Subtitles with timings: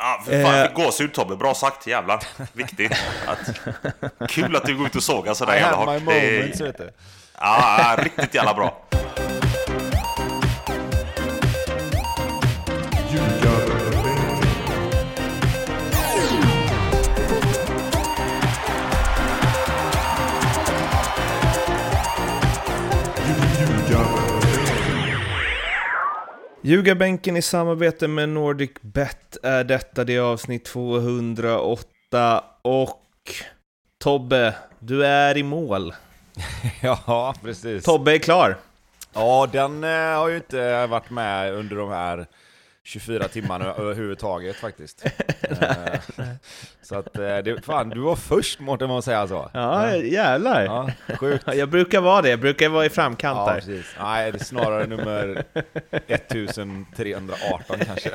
[0.00, 1.36] Ja, för fan, fick gåshud Tobbe.
[1.36, 2.22] Bra sagt, jävlar.
[2.52, 2.92] Viktigt.
[3.26, 6.14] Att, kul att du går ut och sågar sådär I jävla have my hårt.
[6.14, 6.90] Det är- moments, vet du.
[7.40, 8.80] Ja, ja, riktigt jävla bra.
[26.68, 33.04] Ljugarbänken i samarbete med Nordic Bet är detta, det är avsnitt 208 och
[33.98, 35.94] Tobbe, du är i mål.
[36.82, 37.84] Ja, precis.
[37.84, 38.56] Tobbe är klar.
[39.12, 42.26] Ja, den eh, har ju inte varit med under de här
[42.84, 45.04] 24 timmarna överhuvudtaget faktiskt.
[46.90, 49.50] Eh, så att, eh, det, fan, du var först Mårten, man säga så.
[49.54, 50.64] Ja, jävlar.
[50.64, 51.44] Ja, sjukt.
[51.54, 53.54] Jag brukar vara det, jag brukar vara i framkant Ja, där.
[53.54, 53.86] precis.
[54.00, 55.44] Nej, det är snarare nummer
[56.06, 58.10] 1318 kanske.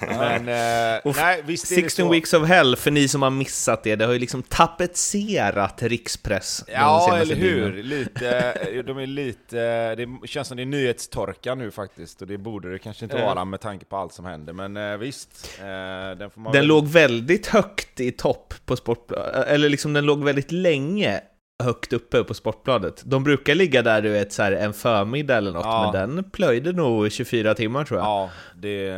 [0.00, 2.12] Men, eh, nej, visst är det 16 så.
[2.12, 6.64] Weeks of Hell, för ni som har missat det, det har ju liksom tapetserat rikspress.
[6.68, 7.82] Ja, eller hur?
[7.82, 12.72] Lite, de är lite, det känns som det är nyhetstorka nu faktiskt, och det borde
[12.72, 15.50] det kanske inte vara med tanke på allt som händer, men eh, visst.
[15.60, 15.64] Eh,
[16.18, 20.04] den får man Den väl- låg väldigt högt i topp på Sportbladet, eller liksom den
[20.06, 21.20] låg väldigt länge
[21.62, 23.02] högt uppe på Sportbladet.
[23.04, 25.90] De brukar ligga där du vet så här, en förmiddag eller något, Ja.
[25.92, 28.06] men den plöjde nog 24 timmar tror jag.
[28.06, 28.90] Ja, det...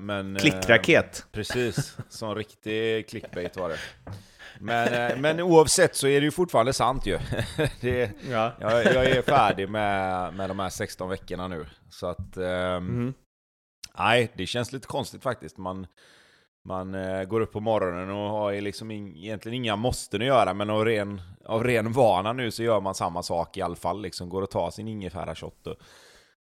[0.00, 0.36] Men...
[0.36, 1.26] eh, Klickraket.
[1.32, 3.78] Precis, som riktig clickbait var det.
[4.60, 7.18] Men, eh, men oavsett så är det ju fortfarande sant ju.
[7.80, 8.52] det, Ja.
[8.60, 11.66] jag, jag är färdig med, med de här 16 veckorna nu.
[11.90, 12.36] Så att...
[12.36, 13.14] ehm, Mhm.
[13.98, 15.58] Nej, det känns lite konstigt faktiskt.
[15.58, 15.86] Man,
[16.62, 20.54] man eh, går upp på morgonen och har liksom in, egentligen inga måsten att göra,
[20.54, 24.02] men av ren, av ren vana nu så gör man samma sak i alla fall.
[24.02, 25.76] Liksom går och tar sin ingefärashot och,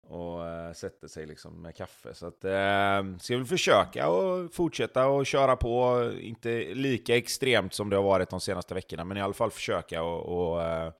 [0.10, 2.14] och eh, sätter sig liksom med kaffe.
[2.14, 7.90] Så att, eh, ska väl försöka och fortsätta och köra på, inte lika extremt som
[7.90, 10.92] det har varit de senaste veckorna, men i alla fall försöka och, och eh,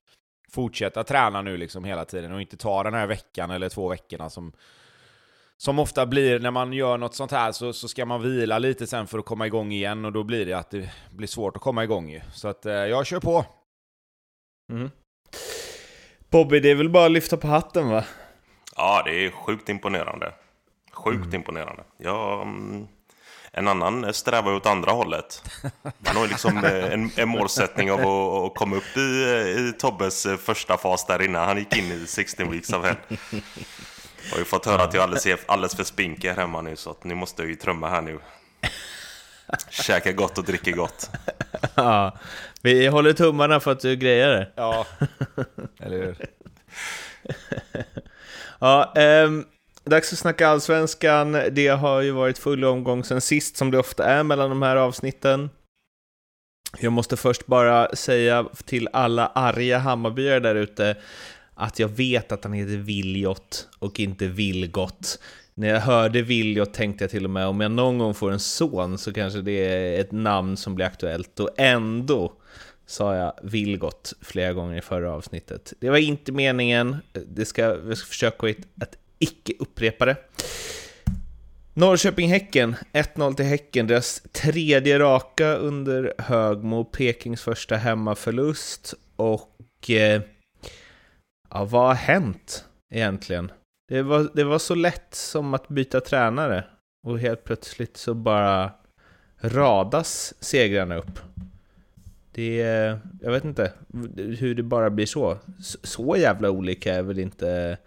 [0.50, 4.30] fortsätta träna nu liksom hela tiden och inte ta den här veckan eller två veckorna
[4.30, 4.52] som
[5.58, 8.86] som ofta blir när man gör något sånt här så, så ska man vila lite
[8.86, 11.62] sen för att komma igång igen och då blir det att det blir svårt att
[11.62, 12.20] komma igång ju.
[12.32, 13.44] Så att eh, jag kör på.
[14.72, 14.90] Mm.
[16.30, 18.04] Bobby, det är väl bara att lyfta på hatten va?
[18.76, 20.32] Ja, det är sjukt imponerande.
[20.92, 21.84] Sjukt imponerande.
[21.98, 22.86] Ja, mm,
[23.52, 25.42] en annan strävar åt andra hållet.
[25.82, 29.68] Man har ju liksom eh, en, en målsättning av att, att komma upp i, eh,
[29.68, 32.96] i Tobbes eh, första fas där innan han gick in i 16 weeks of hell.
[34.28, 36.76] Jag har ju fått höra att jag är alldeles, alldeles för spinkig här hemma nu
[36.76, 38.18] så att nu måste jag ju trumma här nu.
[39.70, 41.10] Käka gott och dricka gott.
[41.74, 42.18] Ja.
[42.62, 44.52] Vi håller tummarna för att du grejer det.
[44.56, 44.86] Ja,
[45.80, 46.16] eller hur?
[48.58, 49.44] Ja, ehm,
[49.84, 51.32] dags att snacka allsvenskan.
[51.50, 54.76] Det har ju varit full omgång sen sist, som det ofta är mellan de här
[54.76, 55.50] avsnitten.
[56.78, 60.96] Jag måste först bara säga till alla arga Hammarbyare där ute
[61.58, 65.18] att jag vet att han heter Viljot och inte Vilgot.
[65.54, 68.40] När jag hörde Viljot tänkte jag till och med om jag någon gång får en
[68.40, 72.32] son så kanske det är ett namn som blir aktuellt och ändå
[72.86, 75.72] sa jag Vilgot flera gånger i förra avsnittet.
[75.80, 76.96] Det var inte meningen,
[77.26, 80.16] det ska, jag ska försöka att, att icke upprepa det.
[81.74, 90.22] Norrköping-Häcken, 1-0 till Häcken, deras tredje raka under Högmo, Pekings första hemmaförlust och eh,
[91.50, 92.64] ja, vad har hänt
[92.94, 93.52] egentligen?
[93.88, 96.64] Det var, det var så lätt som att byta tränare
[97.06, 98.70] och helt plötsligt så bara
[99.40, 101.18] radas segrarna upp.
[102.32, 102.56] Det
[103.20, 103.72] jag vet inte
[104.16, 105.38] hur det bara blir så.
[105.82, 107.78] Så- jävla olika är väl inte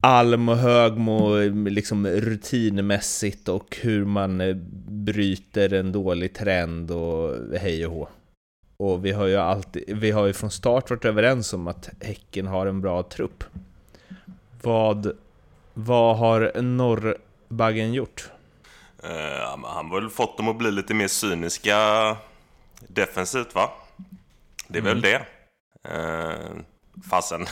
[0.00, 1.36] Alm och Högmo
[1.68, 4.42] liksom rutinmässigt och hur man
[4.88, 8.08] bryter en dålig trend och hej och hå.
[8.76, 12.46] Och vi har ju alltid, vi har ju från start varit överens om att Häcken
[12.46, 13.44] har en bra trupp.
[14.62, 15.16] Vad,
[15.74, 18.30] vad har Norrbaggen gjort?
[19.02, 21.76] Eh, han har väl fått dem att bli lite mer cyniska
[22.80, 23.70] defensivt va?
[24.68, 25.26] Det är väl det.
[25.88, 26.60] Uh,
[27.10, 27.46] fasen.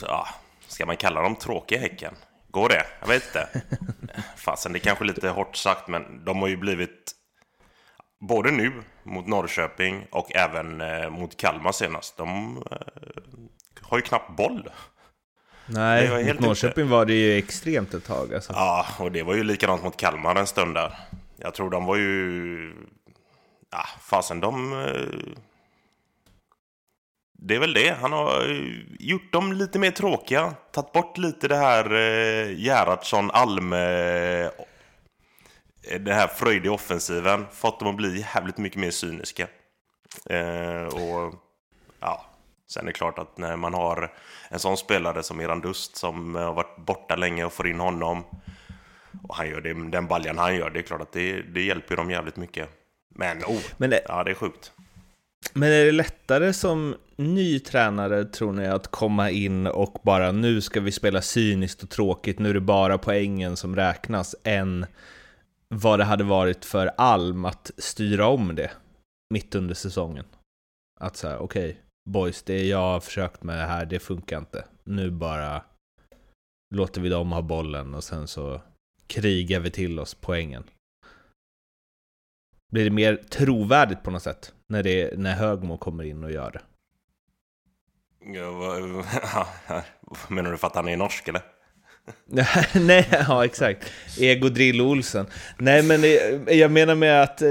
[0.00, 0.28] Ja,
[0.68, 2.14] ska man kalla dem tråkiga Häcken?
[2.50, 2.86] Går det?
[3.00, 3.62] Jag vet inte.
[4.36, 7.12] Fasen, det är kanske lite hårt sagt, men de har ju blivit
[8.20, 8.72] både nu
[9.02, 12.16] mot Norrköping och även eh, mot Kalmar senast.
[12.16, 12.76] De eh,
[13.80, 14.68] har ju knappt boll.
[15.66, 18.52] Nej, helt mot Norrköping var det ju extremt ett tag alltså.
[18.52, 20.98] Ja, och det var ju likadant mot Kalmar en stund där.
[21.36, 22.74] Jag tror de var ju...
[23.70, 24.72] Ja, fasen de...
[24.82, 25.34] eh,
[27.32, 27.96] Det är väl det.
[28.00, 28.44] Han har
[28.98, 30.54] gjort dem lite mer tråkiga.
[30.72, 34.50] Tagit bort lite det här eh, Gerhardsson, Alme...
[35.90, 39.48] den här fröjd i offensiven fått dem att bli jävligt mycket mer cyniska.
[40.30, 41.34] Eh, och
[42.00, 42.26] ja,
[42.68, 44.12] sen är det klart att när man har
[44.48, 48.24] en sån spelare som Eran Dust som har varit borta länge och får in honom
[49.22, 51.96] och han gör det, den baljan han gör, det är klart att det, det hjälper
[51.96, 52.68] dem jävligt mycket.
[53.14, 54.72] Men, oh, Men det, ja det är sjukt.
[55.52, 60.60] Men är det lättare som ny tränare, tror ni, att komma in och bara nu
[60.60, 64.86] ska vi spela cyniskt och tråkigt, nu är det bara poängen som räknas, än
[65.74, 68.70] vad det hade varit för Alm att styra om det
[69.30, 70.24] mitt under säsongen?
[71.00, 74.38] Att så här, okej, okay, boys, det jag har försökt med det här, det funkar
[74.38, 74.64] inte.
[74.84, 75.62] Nu bara
[76.74, 78.62] låter vi dem ha bollen och sen så
[79.06, 80.64] krigar vi till oss poängen.
[82.72, 86.50] Blir det mer trovärdigt på något sätt när, det, när Högmo kommer in och gör
[86.50, 86.62] det?
[88.34, 89.04] Ja, vad,
[90.28, 91.42] menar du för att han är norsk eller?
[92.74, 93.92] Nej, ja exakt.
[94.18, 95.26] Ego Drill Olsen.
[95.58, 96.02] Nej, men
[96.58, 97.50] jag menar med att eh,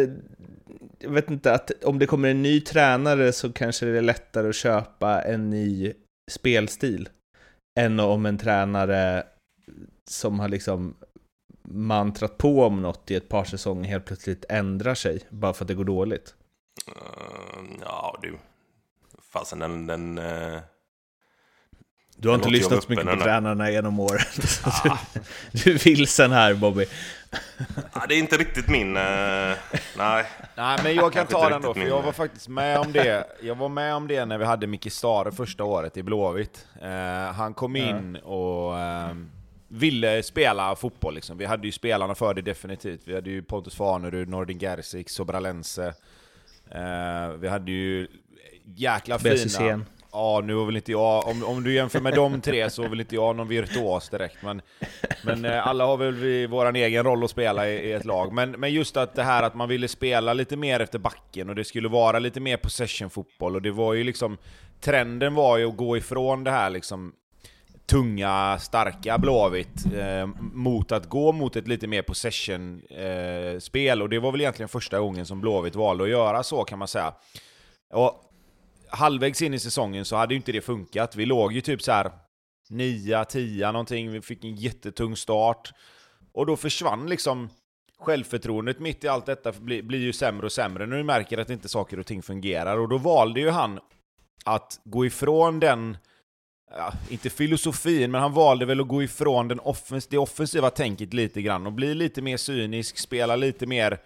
[1.00, 4.50] jag vet inte, att om det kommer en ny tränare så kanske det är lättare
[4.50, 5.94] att köpa en ny
[6.32, 7.10] spelstil
[7.80, 9.24] än om en tränare
[10.10, 10.96] som har liksom
[11.64, 15.68] mantrat på om något i ett par säsonger helt plötsligt ändrar sig bara för att
[15.68, 16.36] det går dåligt?
[16.88, 18.38] Uh, ja, du.
[19.34, 19.88] Fasen den...
[19.88, 20.60] den uh...
[22.22, 24.20] Du har inte lyssnat så mycket på tränarna genom åren.
[24.64, 24.98] Ah.
[25.52, 26.86] du är vilsen här Bobby.
[27.94, 28.98] ja, det är inte riktigt min...
[28.98, 29.54] Uh,
[29.98, 30.26] nej.
[30.56, 33.28] Nej, men jag kan ta den då, för jag var faktiskt med om det.
[33.42, 36.68] Jag var med om det när vi hade Micke Stare första året i Blåvitt.
[36.82, 36.88] Uh,
[37.34, 38.74] han kom in och...
[38.74, 39.16] Uh,
[39.68, 41.38] ville spela fotboll liksom.
[41.38, 43.02] Vi hade ju spelarna för det definitivt.
[43.06, 45.94] Vi hade ju Pontus Farnerud, Nordin Gerzik, Sobralense.
[46.72, 48.08] Eh, vi hade ju
[48.76, 49.86] jäkla fina...
[50.14, 51.28] Ja, nu var väl inte jag...
[51.28, 54.38] Om, om du jämför med de tre så har väl inte jag någon virtuos direkt.
[54.44, 54.62] Men,
[55.24, 58.34] men eh, alla har väl vi vår egen roll att spela i, i, ett lag.
[58.34, 61.56] Men, men just att det här att man ville spela lite mer efter backen och
[61.56, 63.56] det skulle vara lite mer possession-fotboll.
[63.56, 64.38] Och det var ju liksom...
[64.82, 67.14] Trenden var ju att gå ifrån det här liksom
[67.86, 74.00] tunga, starka Blåvitt eh, mot att gå mot ett lite mer possession-spel.
[74.00, 76.80] Eh, och det var väl egentligen första gången som Blåvitt valde att göra så kan
[76.80, 77.14] man säga.
[77.94, 78.31] Och
[78.92, 81.16] halvvägs in i säsongen så hade ju inte det funkat.
[81.16, 82.12] Vi låg ju typ så här
[82.70, 85.72] 9, 10 någonting, vi fick en jättetung start.
[86.34, 87.50] Och då försvann liksom
[88.00, 91.50] självförtroendet mitt i allt detta blir, blir ju sämre och sämre när du märker att
[91.50, 92.78] inte saker och ting fungerar.
[92.78, 93.80] Och då valde ju han
[94.46, 95.98] att gå ifrån den
[96.72, 101.14] ja, inte filosofin, men han valde väl att gå ifrån den offens det offensiva tänket
[101.14, 104.00] lite grann och bli lite mer cynisk, spela lite mer,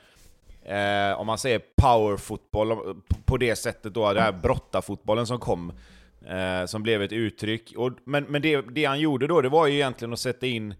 [0.65, 2.95] eh, om man säger powerfotboll
[3.25, 5.71] på det sättet då, den här brottarfotbollen som kom,
[6.27, 7.73] eh, som blev ett uttryck.
[7.77, 10.73] Och, men men det, det han gjorde då, det var ju egentligen att sätta in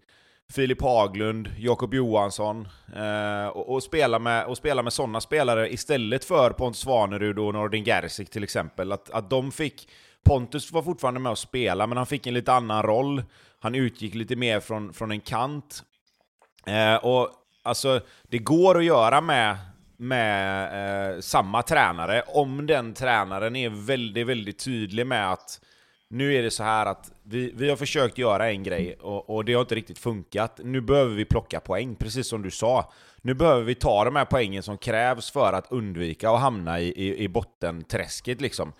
[0.53, 6.25] Filip Haglund, Jakob Johansson eh, och, och, spela med, och spela med sådana spelare istället
[6.25, 8.91] för Pontus Svanerud och Nordin Gerzik till exempel.
[8.91, 9.89] Att, att de fick
[10.25, 13.23] Pontus var fortfarande med och spela, men han fick en lite annan roll.
[13.59, 15.83] Han utgick lite mer från, från en kant.
[16.65, 17.29] Eh, och
[17.63, 19.57] alltså, det går att göra med,
[19.97, 25.59] med eh, samma tränare, om den tränaren är väldigt, väldigt tydlig med att
[26.09, 29.45] nu är det så här att vi, vi har försökt göra en grej och, och
[29.45, 30.59] det har inte riktigt funkat.
[30.63, 32.91] Nu behöver vi plocka poäng, precis som du sa.
[33.21, 36.87] Nu behöver vi ta de här poängen som krävs för att undvika att hamna i,
[36.87, 38.73] i, i bottenträsket liksom.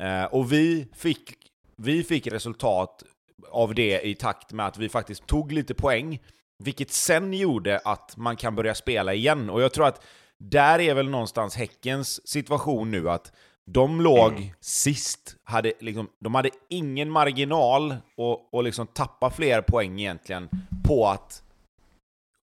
[0.00, 1.34] Eh, och vi fick,
[1.76, 3.02] vi fick resultat
[3.50, 6.18] av det i takt med att vi faktiskt tog lite poäng,
[6.58, 9.50] vilket sen gjorde att man kan börja spela igen.
[9.50, 10.04] Och jag tror att
[10.50, 13.32] där är väl någonstans Häckens situation nu, att
[13.66, 14.48] de låg mm.
[14.60, 20.48] sist, hade liksom, de hade ingen marginal och, och liksom tappa fler poäng egentligen
[20.84, 21.42] på att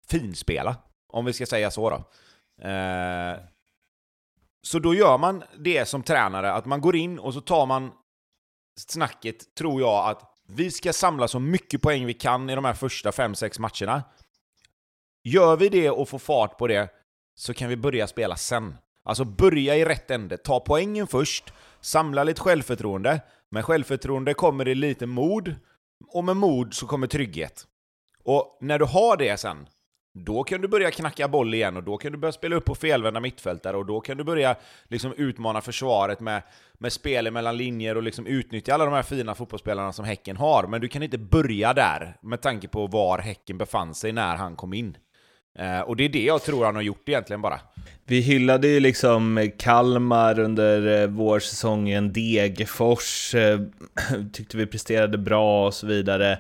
[0.09, 0.77] finspela,
[1.09, 1.97] om vi ska säga så då.
[2.69, 3.37] Eh,
[4.63, 7.93] så då gör man det som tränare, att man går in och så tar man
[8.77, 12.75] snacket, tror jag, att vi ska samla så mycket poäng vi kan i de här
[12.75, 14.03] första 5-6 matcherna.
[15.25, 16.89] Gör vi det och får fart på det,
[17.39, 18.75] så kan vi börja spela sen.
[19.03, 23.21] Alltså börja i rätt ände, ta poängen först, samla lite självförtroende.
[23.51, 25.55] Med självförtroende kommer det lite mod,
[26.09, 27.67] och med mod så kommer trygghet.
[28.25, 29.67] Och när du har det sen,
[30.15, 32.75] då kan du börja knacka boll igen och då kan du börja spela upp på
[32.75, 34.57] felvända mittfältare och då kan du börja
[34.89, 36.43] liksom utmana försvaret med,
[36.79, 40.67] med spel mellan linjer och liksom utnyttja alla de här fina fotbollsspelarna som Häcken har.
[40.67, 44.57] Men du kan inte börja där med tanke på var Häcken befann sig när han
[44.57, 44.97] kom in.
[45.59, 47.61] Eh, och det är det jag tror han har gjort egentligen bara.
[48.05, 53.61] Vi hyllade ju liksom Kalmar under eh, vårsäsongen, Degerfors eh,
[54.33, 56.33] tyckte vi presterade bra och så vidare.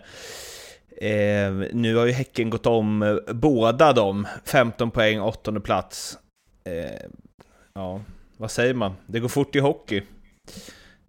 [0.96, 4.26] Eh, nu har ju Häcken gått om eh, båda dem.
[4.44, 6.18] 15 poäng, åttonde plats.
[6.64, 7.08] Eh,
[7.74, 8.00] ja,
[8.36, 8.92] vad säger man?
[9.06, 10.02] Det går fort i hockey.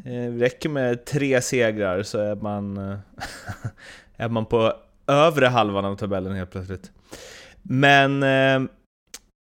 [0.06, 2.98] Eh, räcker med tre segrar så är man, eh,
[4.18, 4.74] är man på
[5.08, 6.92] övre halvan av tabellen helt plötsligt.
[7.71, 8.61] Men eh,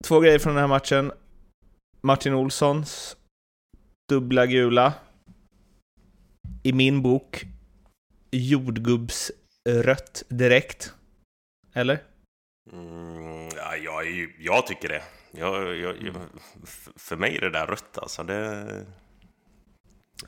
[0.04, 1.12] två grejer från den här matchen.
[2.00, 3.16] Martin Olssons
[4.08, 4.94] dubbla gula.
[6.62, 7.44] I min bok
[8.30, 10.94] jordgubbsrött direkt.
[11.72, 12.02] Eller?
[12.72, 14.04] Mm, ja, jag,
[14.38, 15.02] jag tycker det.
[15.30, 15.94] Jag, jag,
[16.96, 18.22] för mig är det där rött alltså.
[18.22, 18.66] Det...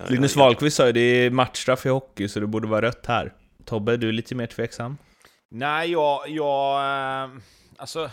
[0.08, 3.34] Linus Wahlqvist sa ju det är matchstraff i hockey så det borde vara rött här.
[3.64, 4.96] Tobbe, du är lite mer tveksam?
[5.50, 6.28] Nej, jag...
[6.28, 7.30] jag eh,
[7.78, 8.10] alltså...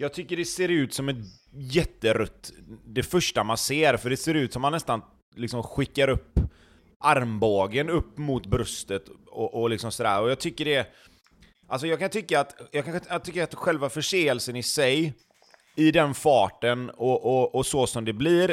[0.00, 1.16] Jag tycker det ser ut som ett
[1.52, 2.52] jätterött,
[2.86, 5.02] det första man ser, för det ser ut som man nästan
[5.36, 6.40] liksom skickar upp
[7.00, 10.20] armbågen upp mot bröstet och, och liksom sådär.
[10.20, 10.86] Och jag tycker det...
[11.68, 15.14] Alltså jag kan tycka att, jag kan jag tycker att själva förseelsen i sig,
[15.76, 18.50] i den farten och, och, och så som det blir,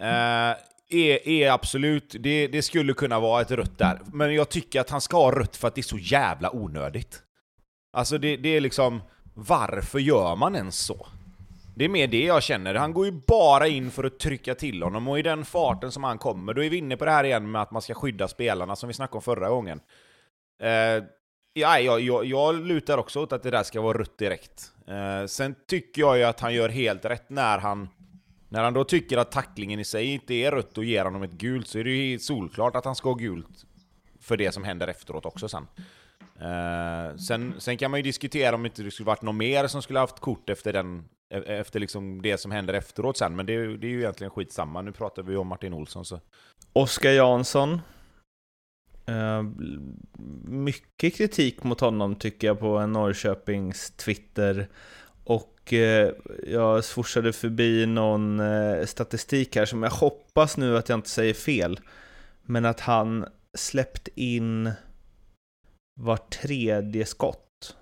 [0.00, 0.54] eh,
[0.88, 4.00] är, är absolut, det, det skulle kunna vara ett rött där.
[4.12, 7.22] Men jag tycker att han ska ha rött för att det är så jävla onödigt.
[7.92, 9.02] Alltså det, det är liksom,
[9.34, 11.06] varför gör man ens så?
[11.76, 12.74] Det är mer det jag känner.
[12.74, 16.04] Han går ju bara in för att trycka till honom, och i den farten som
[16.04, 18.28] han kommer, då är vi inne på det här igen med att man ska skydda
[18.28, 19.80] spelarna, som vi snackade om förra gången.
[20.62, 21.04] Eh,
[21.52, 24.72] ja, jag, jag, jag lutar också åt att det där ska vara rött direkt.
[24.88, 27.88] Eh, sen tycker jag ju att han gör helt rätt när han
[28.48, 31.32] när han då tycker att tacklingen i sig inte är rött och ger honom ett
[31.32, 33.64] gult så är det ju solklart att han ska ha gult
[34.20, 35.66] för det som händer efteråt också sen.
[36.44, 39.82] Eh, sen, sen kan man ju diskutera om inte det skulle varit någon mer som
[39.82, 43.76] skulle haft kort efter, den, e, efter liksom det som händer efteråt sen, men det,
[43.76, 44.82] det är ju egentligen skitsamma.
[44.82, 46.04] Nu pratar vi om Martin Olsson.
[46.04, 46.20] Så.
[46.72, 47.80] Oskar Jansson.
[49.08, 49.42] Uh,
[50.44, 54.68] mycket kritik mot honom tycker jag på en Norrköpings Twitter.
[55.24, 56.10] Och uh,
[56.46, 61.34] jag svorsade förbi någon eh, statistik här som jag hoppas nu att jag inte säger
[61.34, 61.80] fel.
[62.42, 64.72] Men att han släppt in
[66.00, 67.76] var tredje skott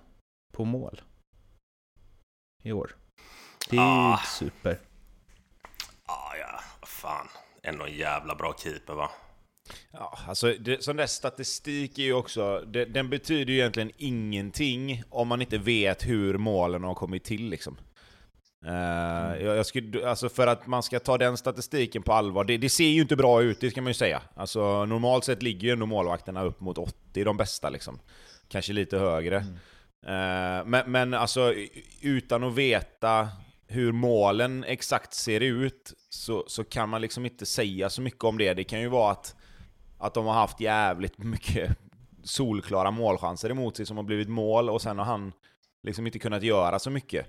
[0.53, 1.01] på mål
[2.63, 2.95] i år.
[3.69, 4.17] Det är ah.
[4.17, 4.79] super.
[6.05, 7.27] Ah, ja, fan.
[7.63, 9.11] Ändå en jävla bra keeper va?
[9.91, 15.03] Ja, alltså det, sån där statistik är ju också, det, den betyder ju egentligen ingenting
[15.09, 17.77] om man inte vet hur målen har kommit till liksom.
[18.65, 22.57] Uh, jag, jag skulle, alltså för att man ska ta den statistiken på allvar, det,
[22.57, 24.21] det, ser ju inte bra ut, det ska man ju säga.
[24.35, 27.99] Alltså normalt sett ligger ju ändå målvakterna upp mot 80, de bästa liksom.
[28.47, 29.37] Kanske lite högre.
[29.37, 30.59] Mm.
[30.59, 31.53] Uh, men, men alltså,
[32.01, 33.29] utan att veta
[33.67, 38.37] hur målen exakt ser ut, så, så kan man liksom inte säga så mycket om
[38.37, 38.53] det.
[38.53, 39.35] Det kan ju vara att,
[39.97, 41.77] att de har haft jävligt mycket
[42.23, 45.33] solklara målchanser emot sig som har blivit mål, och sen har han
[45.83, 47.27] liksom inte kunnat göra så mycket.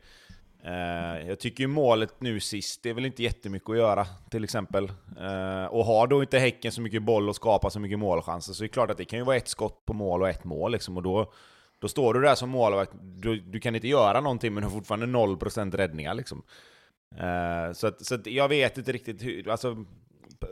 [0.67, 4.45] Uh, jag tycker ju målet nu sist, det är väl inte jättemycket att göra till
[4.45, 4.85] exempel.
[5.21, 8.65] Uh, och har då inte Häcken så mycket boll och skapar så mycket målchanser så
[8.65, 10.73] är det klart att det kan ju vara ett skott på mål och ett mål
[10.73, 10.97] liksom.
[10.97, 11.33] Och då,
[11.79, 14.75] då står du där som målvakt, du, du kan inte göra någonting men du har
[14.75, 16.43] fortfarande 0% räddningar liksom.
[17.13, 19.85] Uh, så att, så att jag vet inte riktigt hur, alltså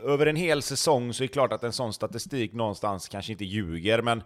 [0.03, 3.45] över en hel säsong så är det klart att en sån statistik någonstans kanske inte
[3.45, 4.23] ljuger, men,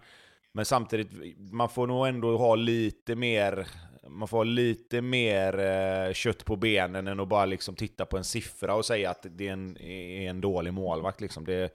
[0.51, 3.67] men samtidigt, man får nog ändå ha lite mer
[4.09, 8.17] man får ha lite mer eh, kött på benen än att bara liksom titta på
[8.17, 11.21] en siffra och säga att det är en, är en dålig målvakt.
[11.21, 11.45] Liksom.
[11.45, 11.73] Det,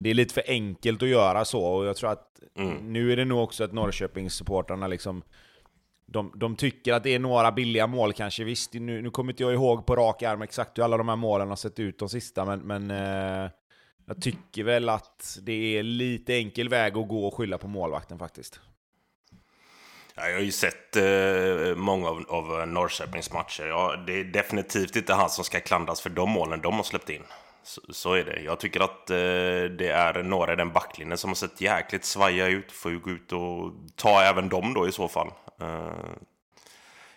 [0.00, 2.92] det är lite för enkelt att göra så, och jag tror att mm.
[2.92, 5.22] nu är det nog också att Norrköpingssupportrarna liksom
[6.06, 9.42] de, de tycker att det är några billiga mål kanske, visst, nu, nu kommer inte
[9.42, 12.08] jag ihåg på rak arm exakt hur alla de här målen har sett ut de
[12.08, 13.50] sista, men, men eh,
[14.06, 18.18] jag tycker väl att det är lite enkel väg att gå och skylla på målvakten
[18.18, 18.60] faktiskt.
[20.20, 23.66] Ja, jag har ju sett eh, många av, av Norrköpings matcher.
[23.66, 27.10] Ja, det är definitivt inte han som ska klandras för de målen de har släppt
[27.10, 27.22] in.
[27.62, 28.40] Så, så är det.
[28.40, 29.16] Jag tycker att eh,
[29.78, 32.72] det är några i den backlinjen som har sett jäkligt svaja ut.
[32.72, 35.28] Får ju gå ut och ta även dem då i så fall.
[35.60, 35.92] Eh,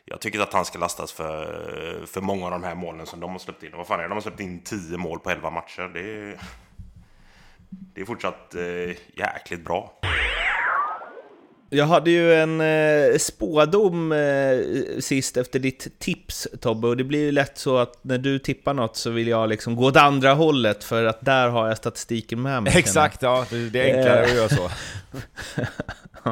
[0.06, 3.32] jag tycker att han ska lastas för, för många av de här målen som de
[3.32, 3.72] har släppt in.
[3.74, 4.10] Vad fan är det?
[4.10, 5.92] De har släppt in 10 mål på 11 matcher.
[5.94, 6.40] Det är,
[7.70, 10.00] det är fortsatt eh, jäkligt bra.
[11.74, 14.60] Jag hade ju en eh, spådom eh,
[15.00, 18.74] sist efter ditt tips Tobbe, och det blir ju lätt så att när du tippar
[18.74, 22.42] något så vill jag liksom gå åt andra hållet för att där har jag statistiken
[22.42, 22.74] med mig.
[22.76, 24.64] Exakt, ja, det är enklare att göra så.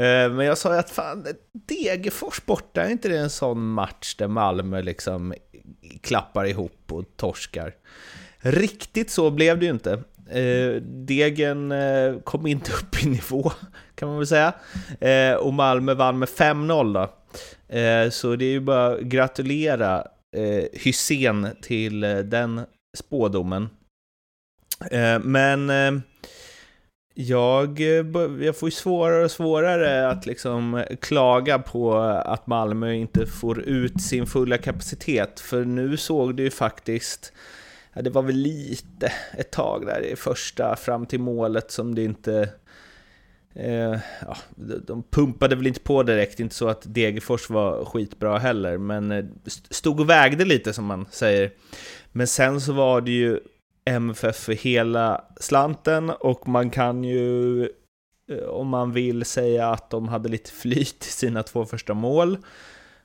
[0.00, 4.14] eh, men jag sa ju att fan, Degerfors borta, är inte det en sån match
[4.14, 5.34] där Malmö liksom
[6.00, 7.74] klappar ihop och torskar?
[8.38, 9.92] Riktigt så blev det ju inte.
[10.30, 13.52] Eh, degen eh, kom inte upp i nivå
[13.94, 14.52] kan man väl säga.
[15.00, 17.10] Eh, och Malmö vann med 5-0 då.
[17.78, 22.60] Eh, så det är ju bara att gratulera eh, Hysén till eh, den
[22.96, 23.68] spådomen.
[24.90, 25.92] Eh, men eh,
[27.14, 28.06] jag, eh,
[28.40, 33.60] jag får ju svårare och svårare att liksom eh, klaga på att Malmö inte får
[33.60, 35.40] ut sin fulla kapacitet.
[35.40, 37.32] För nu såg det ju faktiskt,
[37.92, 42.04] ja, det var väl lite ett tag där i första fram till målet som det
[42.04, 42.48] inte
[43.56, 44.36] Eh, ja,
[44.86, 49.24] de pumpade väl inte på direkt, inte så att Degerfors var skitbra heller, men eh,
[49.70, 51.50] stod och vägde lite som man säger.
[52.12, 53.40] Men sen så var det ju
[53.84, 57.62] MFF för hela slanten och man kan ju,
[58.30, 62.38] eh, om man vill, säga att de hade lite flyt i sina två första mål.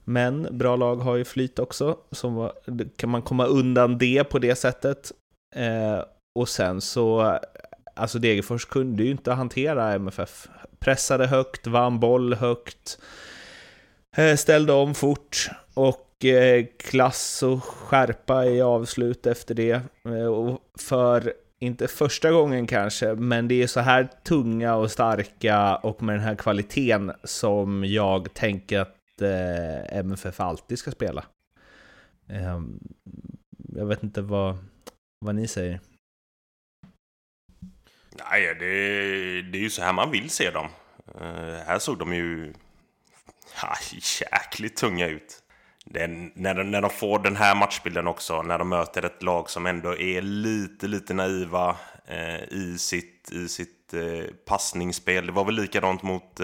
[0.03, 2.53] Men bra lag har ju flyt också, så
[2.95, 5.11] kan man komma undan det på det sättet.
[5.55, 6.03] Eh,
[6.35, 7.39] och sen så
[7.99, 10.47] alltså Degerfors kunde ju inte hantera MFF.
[10.79, 12.99] Pressade högt, vann boll högt,
[14.17, 19.81] eh, ställde om fort och eh, klass och skärpa i avslut efter det.
[20.05, 25.75] Eh, och för, inte första gången kanske, men det är så här tunga och starka
[25.75, 28.95] och med den här kvaliteten som jag tänker att
[29.89, 31.23] MFF alltid ska spela.
[32.29, 32.79] Ehm,
[33.75, 34.57] jag vet inte vad,
[35.19, 35.79] vad ni säger.
[38.31, 38.65] Nej, det,
[39.41, 40.67] det är ju så här man vill se dem.
[41.21, 42.53] Uh, här såg de ju
[43.61, 43.75] ja,
[44.31, 45.43] jäkligt tunga ut.
[45.85, 49.49] Det, när, de, när de får den här matchbilden också, när de möter ett lag
[49.49, 51.77] som ändå är lite, lite naiva
[52.11, 55.25] uh, i sitt, i sitt uh, passningsspel.
[55.25, 56.39] Det var väl likadant mot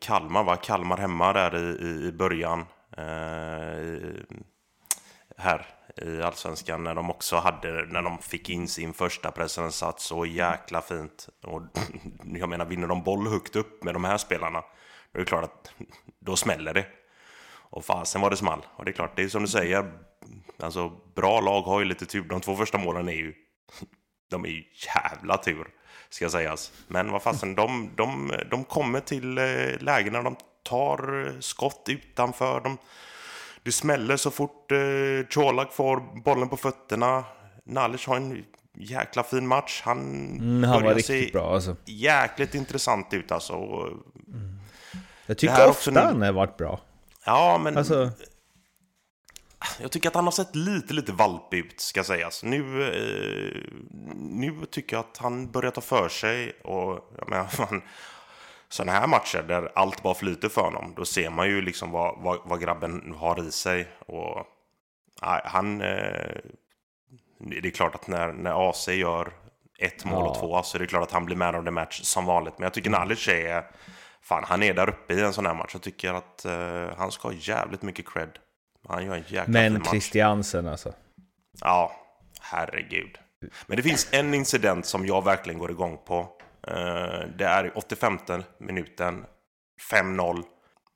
[0.00, 0.56] Kalmar, va?
[0.56, 2.64] Kalmar hemma där i, i, i början.
[5.36, 5.66] här
[5.96, 10.82] i Allsvenskan när de också hade, när de fick in sin första pressinsats så jäkla
[10.82, 11.28] fint.
[11.42, 11.62] Och
[12.34, 14.60] jag menar, vinner de boll högt upp med de här spelarna,
[15.12, 15.72] då är det klart att
[16.20, 16.86] då smäller det.
[17.70, 18.66] Och fasen var det small.
[18.76, 19.92] Och det är klart, det är som du säger,
[20.58, 22.22] alltså bra lag har ju lite tur.
[22.22, 23.34] De två första målen är ju,
[24.30, 25.68] de är ju jävla tur,
[26.08, 26.72] ska sägas.
[26.88, 31.84] Men vad fasen, de, de, de kommer till eh, lägen när de tar eh, skott
[31.88, 32.60] utanför.
[32.60, 32.78] De,
[33.62, 34.78] det smäller så fort eh,
[35.30, 37.24] Colak får bollen på fötterna.
[37.64, 38.44] Nalic har en
[38.74, 39.82] jäkla fin match.
[39.84, 39.98] Han,
[40.38, 41.76] mm, han var riktigt bra alltså.
[41.84, 43.54] jäkligt intressant ut alltså.
[43.54, 44.60] Mm.
[45.26, 46.00] Jag tycker ofta nu...
[46.00, 46.80] han har varit bra.
[47.24, 47.76] Ja, men...
[47.76, 48.10] Alltså...
[49.80, 52.42] Jag tycker att han har sett lite, lite valp ut, ska sägas.
[52.42, 53.62] Nu, eh,
[54.14, 57.48] nu tycker jag att han börjar ta för sig och jag menar,
[58.70, 62.18] sådana här matcher där allt bara flyter för honom, då ser man ju liksom vad,
[62.18, 63.88] vad, vad grabben har i sig.
[64.06, 64.46] Och
[65.22, 65.80] nej, han...
[65.80, 66.36] Eh,
[67.38, 69.32] det är klart att när, när AC gör
[69.78, 70.30] ett mål ja.
[70.30, 72.58] och två så är det klart att han blir man of the match som vanligt.
[72.58, 73.64] Men jag tycker Nalic är...
[74.22, 75.70] Fan, han är där uppe i en sån här match.
[75.72, 78.30] Jag tycker att uh, han ska ha jävligt mycket cred.
[78.88, 80.92] Han gör en jäkla Men Christiansen alltså.
[81.60, 81.92] Ja,
[82.40, 83.18] herregud.
[83.66, 86.39] Men det finns en incident som jag verkligen går igång på.
[86.66, 88.18] Eh, det är 85
[88.58, 89.26] minuten,
[89.92, 90.42] 5-0.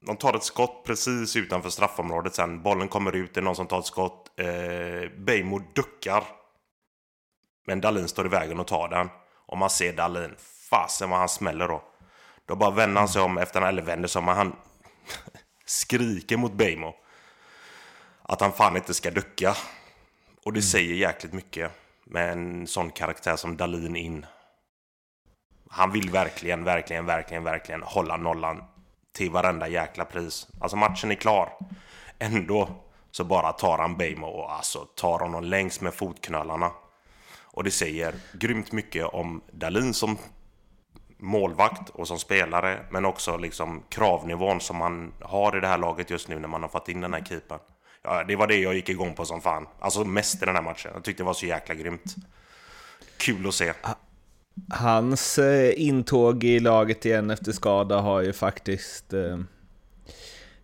[0.07, 2.62] De tar ett skott precis utanför straffområdet sen.
[2.62, 4.40] Bollen kommer ut, det är någon som tar ett skott.
[4.40, 6.24] Eh, Bejmo duckar.
[7.66, 9.09] Men Dalin står i vägen och tar den.
[9.46, 10.35] Och man ser Dalin,
[10.70, 11.83] fasen vad han smäller då.
[12.46, 14.57] Då bara vänder han sig om efter, eller vänder sig om, han
[15.64, 16.94] skriker mot Bejmo.
[18.22, 19.57] Att han fan inte ska ducka.
[20.44, 20.62] Och det mm.
[20.62, 21.72] säger jäkligt mycket
[22.05, 24.27] med en sån karaktär som Dalin in
[25.77, 28.63] han vill verkligen, verkligen, verkligen, verkligen hålla nollan
[29.13, 30.49] till varenda jäkla pris.
[30.61, 31.53] Alltså matchen är klar.
[32.19, 32.69] Ändå
[33.11, 36.71] så bara tar han Bejmo och alltså tar honom längs med fotknölarna.
[37.43, 40.19] Och det säger grymt mycket om Dalin som
[41.19, 46.11] målvakt och som spelare, men också liksom kravnivån som man har i det här laget
[46.11, 47.59] just nu när man har fått in den här keepern.
[48.03, 49.67] Ja, det var det jag gick igång på som fan.
[49.81, 50.91] Alltså mest i den här matchen.
[50.95, 52.15] Jag tyckte det var så jäkla grymt.
[53.17, 53.73] Kul att se.
[53.83, 53.95] Ah,
[54.71, 59.38] Hans eh, intåg i laget igen efter skada har ju faktiskt eh,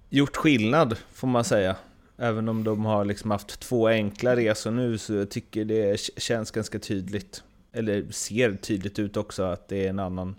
[0.09, 1.77] gjort skillnad, får man säga.
[2.17, 6.51] Även om de har liksom haft två enkla resor nu så jag tycker det känns
[6.51, 7.43] ganska tydligt.
[7.73, 10.37] Eller ser tydligt ut också att det är en annan...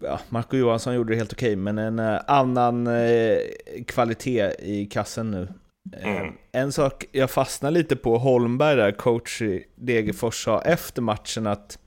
[0.00, 3.38] Ja, Marco Johansson gjorde det helt okej, men en eh, annan eh,
[3.86, 5.48] kvalitet i kassen nu.
[5.92, 6.26] Mm.
[6.26, 11.46] Eh, en sak jag fastnar lite på, Holmberg där, coach i Degerfors, sa efter matchen
[11.46, 11.78] att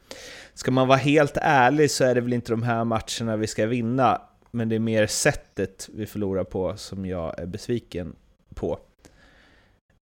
[0.54, 3.66] ska man vara helt ärlig så är det väl inte de här matcherna vi ska
[3.66, 8.16] vinna, men det är mer sättet vi förlorar på som jag är besviken
[8.56, 8.80] på.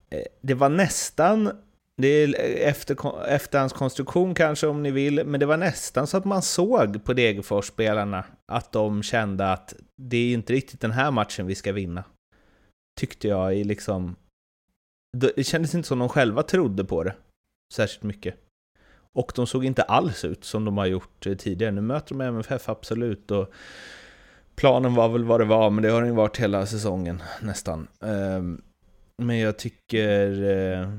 [0.10, 1.51] Eh, det var nästan
[1.97, 2.36] det är
[2.67, 7.13] efter, efterhandskonstruktion kanske om ni vill, men det var nästan så att man såg på
[7.13, 12.03] Degerfors-spelarna att de kände att det är inte riktigt den här matchen vi ska vinna.
[12.99, 14.15] Tyckte jag i liksom...
[15.17, 17.15] Det kändes inte som de själva trodde på det
[17.73, 18.36] särskilt mycket.
[19.13, 21.71] Och de såg inte alls ut som de har gjort eh, tidigare.
[21.71, 23.51] Nu möter de MFF absolut och
[24.56, 27.88] planen var väl vad det var, men det har den varit hela säsongen nästan.
[28.01, 28.62] Ehm,
[29.17, 30.89] men jag tycker eh,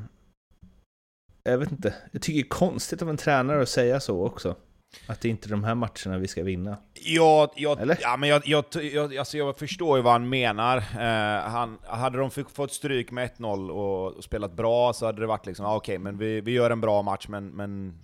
[1.43, 4.57] jag vet inte, jag tycker det är konstigt av en tränare att säga så också.
[5.07, 6.77] Att det är inte är de här matcherna vi ska vinna.
[6.95, 7.99] Ja, jag, Eller?
[8.01, 10.77] ja men jag, jag, jag, alltså jag förstår ju vad han menar.
[10.77, 15.27] Eh, han, hade de fått stryk med 1-0 och, och, spelat bra så hade det
[15.27, 17.99] varit liksom, ah, okej, okay, men vi, vi gör en bra match, men, men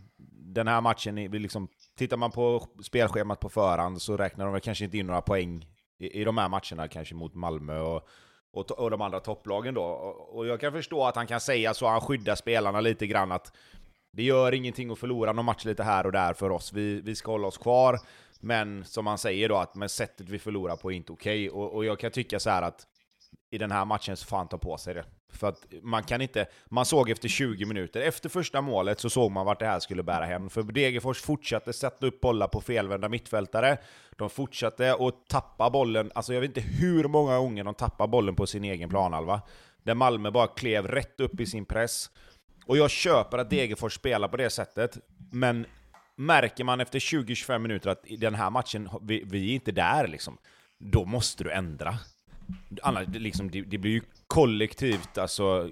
[0.54, 4.60] den här matchen, vi liksom, tittar man på spelschemat på förhand så räknar de väl
[4.60, 5.66] kanske inte in några poäng
[5.98, 8.08] i, i de här matcherna, kanske mot Malmö och
[8.52, 9.82] och, och de andra topplagen då.
[9.82, 13.32] Och, och jag kan förstå att han kan säga så, han skyddar spelarna lite grann
[13.32, 13.52] att
[14.12, 16.72] det gör ingenting att förlora någon match lite här och där för oss.
[16.72, 17.98] Vi, vi ska hålla oss kvar.
[18.40, 21.50] Men som man säger då, att med sättet vi förlorar på är inte okej.
[21.50, 21.60] Okay.
[21.60, 22.86] Och, och jag kan tycka så att
[23.50, 25.04] i den här matchen så får han ta på sig det.
[25.32, 29.30] För att man kan inte, man såg efter 20 minuter, efter första målet så såg
[29.30, 30.50] man vart det här skulle bära hem.
[30.50, 33.78] För Degerfors fortsatte sätta upp bollar på felvända mittfältare.
[34.16, 38.34] De fortsatte att tappa bollen, alltså jag vet inte hur många gånger de tappade bollen
[38.34, 39.42] på sin egen planhalva.
[39.82, 42.10] Där Malmö bara klev rätt upp i sin press.
[42.70, 44.98] Och jag köper att Degerfors spelar på det sättet,
[45.32, 45.66] men
[46.16, 50.08] märker man efter 20-25 minuter att i den här matchen, vi, vi är inte där
[50.08, 50.38] liksom,
[50.78, 51.98] då måste du ändra.
[52.82, 55.70] Annars, liksom, det, det blir ju kollektivt, alltså...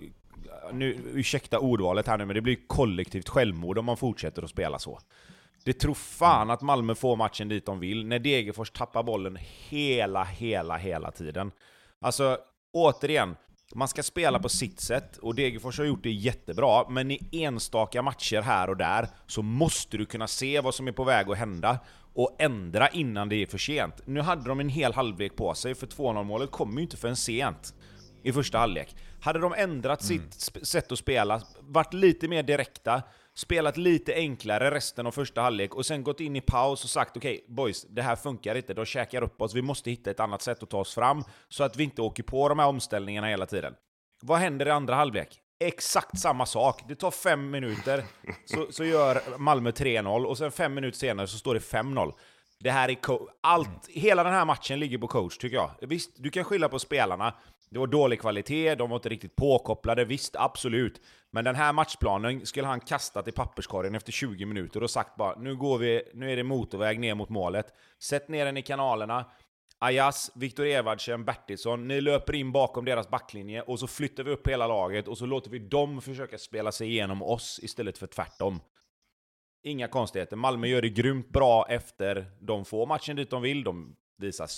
[0.72, 4.50] Nu, ursäkta ordvalet här nu, men det blir ju kollektivt självmord om man fortsätter att
[4.50, 5.00] spela så.
[5.64, 10.24] Det tror fan att Malmö får matchen dit de vill, när Degerfors tappar bollen hela,
[10.24, 11.52] hela, hela tiden.
[12.00, 12.38] Alltså,
[12.72, 13.36] återigen,
[13.74, 18.02] man ska spela på sitt sätt, och Degerfors har gjort det jättebra, men i enstaka
[18.02, 21.38] matcher här och där så måste du kunna se vad som är på väg att
[21.38, 21.78] hända
[22.14, 23.94] och ändra innan det är för sent.
[24.04, 27.16] Nu hade de en hel halvlek på sig, för 2-0 målet kommer ju inte förrän
[27.16, 27.74] sent
[28.22, 28.96] i första halvlek.
[29.20, 30.30] Hade de ändrat mm.
[30.30, 33.02] sitt sätt att spela, varit lite mer direkta,
[33.38, 37.16] spelat lite enklare resten av första halvlek och sen gått in i paus och sagt
[37.16, 40.20] okej okay, boys, det här funkar inte, de käkar upp oss, vi måste hitta ett
[40.20, 43.26] annat sätt att ta oss fram så att vi inte åker på de här omställningarna
[43.26, 43.74] hela tiden.
[44.22, 45.40] Vad händer i andra halvlek?
[45.60, 46.82] Exakt samma sak.
[46.88, 48.04] Det tar fem minuter,
[48.44, 52.12] så, så gör Malmö 3-0 och sen fem minuter senare så står det 5-0.
[52.60, 52.98] Det här är
[53.40, 55.70] allt, hela den här matchen ligger på coach tycker jag.
[55.80, 57.34] Visst, du kan skylla på spelarna,
[57.70, 61.00] det var dålig kvalitet, de var inte riktigt påkopplade, visst, absolut.
[61.30, 65.38] Men den här matchplanen skulle han kastat i papperskorgen efter 20 minuter och sagt bara
[65.38, 67.66] nu går vi, nu är det motorväg ner mot målet.
[68.02, 69.26] Sätt ner den i kanalerna.
[69.78, 74.48] Ajas, Viktor Edvardsen, Bertilsson, ni löper in bakom deras backlinje och så flyttar vi upp
[74.48, 78.60] hela laget och så låter vi dem försöka spela sig igenom oss istället för tvärtom.
[79.62, 80.36] Inga konstigheter.
[80.36, 83.64] Malmö gör det grymt bra efter de får matchen dit de vill.
[83.64, 84.48] De visar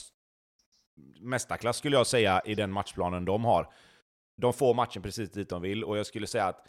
[1.21, 3.73] mästarklass skulle jag säga i den matchplanen de har.
[4.37, 6.67] De får matchen precis dit de vill och jag skulle säga att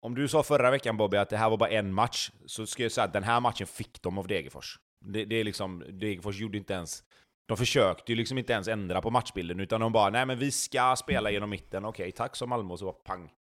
[0.00, 2.84] om du sa förra veckan Bobby att det här var bara en match, så skulle
[2.84, 4.78] jag säga att den här matchen fick de av Degerfors.
[5.00, 7.04] Det, det är liksom, Degerfors gjorde inte ens...
[7.46, 10.50] De försökte ju liksom inte ens ändra på matchbilden, utan de bara nej men vi
[10.50, 13.32] ska spela genom mitten, okej tack som Malmö, och så bara pang.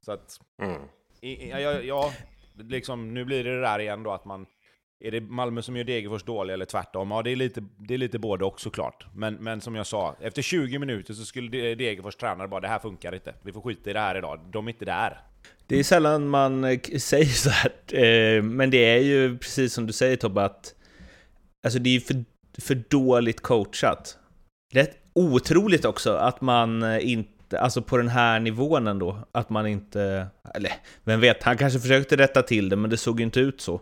[0.00, 0.40] Så att...
[0.62, 0.82] Mm.
[1.20, 2.12] Ja, ja, ja,
[2.54, 4.46] liksom, nu blir det det där igen då att man
[5.00, 7.10] är det Malmö som gör Degerfors dåliga eller tvärtom?
[7.10, 9.06] Ja, det är lite, det är lite både och såklart.
[9.14, 12.78] Men, men som jag sa, efter 20 minuter så skulle Degerfors tränare bara det här
[12.78, 13.34] funkar inte.
[13.42, 14.40] Vi får skita i det här idag.
[14.52, 15.20] De är inte där.
[15.66, 19.86] Det är sällan man eh, säger så här, eh, men det är ju precis som
[19.86, 20.74] du säger Tobbe, att
[21.64, 22.24] alltså det är för,
[22.60, 24.18] för dåligt coachat.
[24.74, 29.50] Rätt otroligt också att man eh, inte inte alltså på den här nivån ändå, att
[29.50, 30.72] man inte, eller
[31.04, 33.80] vem vet, han kanske försökte rätta till det, men det såg ju inte ut så.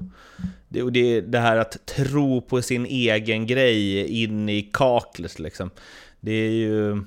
[0.69, 5.71] Det, och det, det här att tro på sin egen grej in i kaklet liksom,
[6.21, 7.05] det är ju...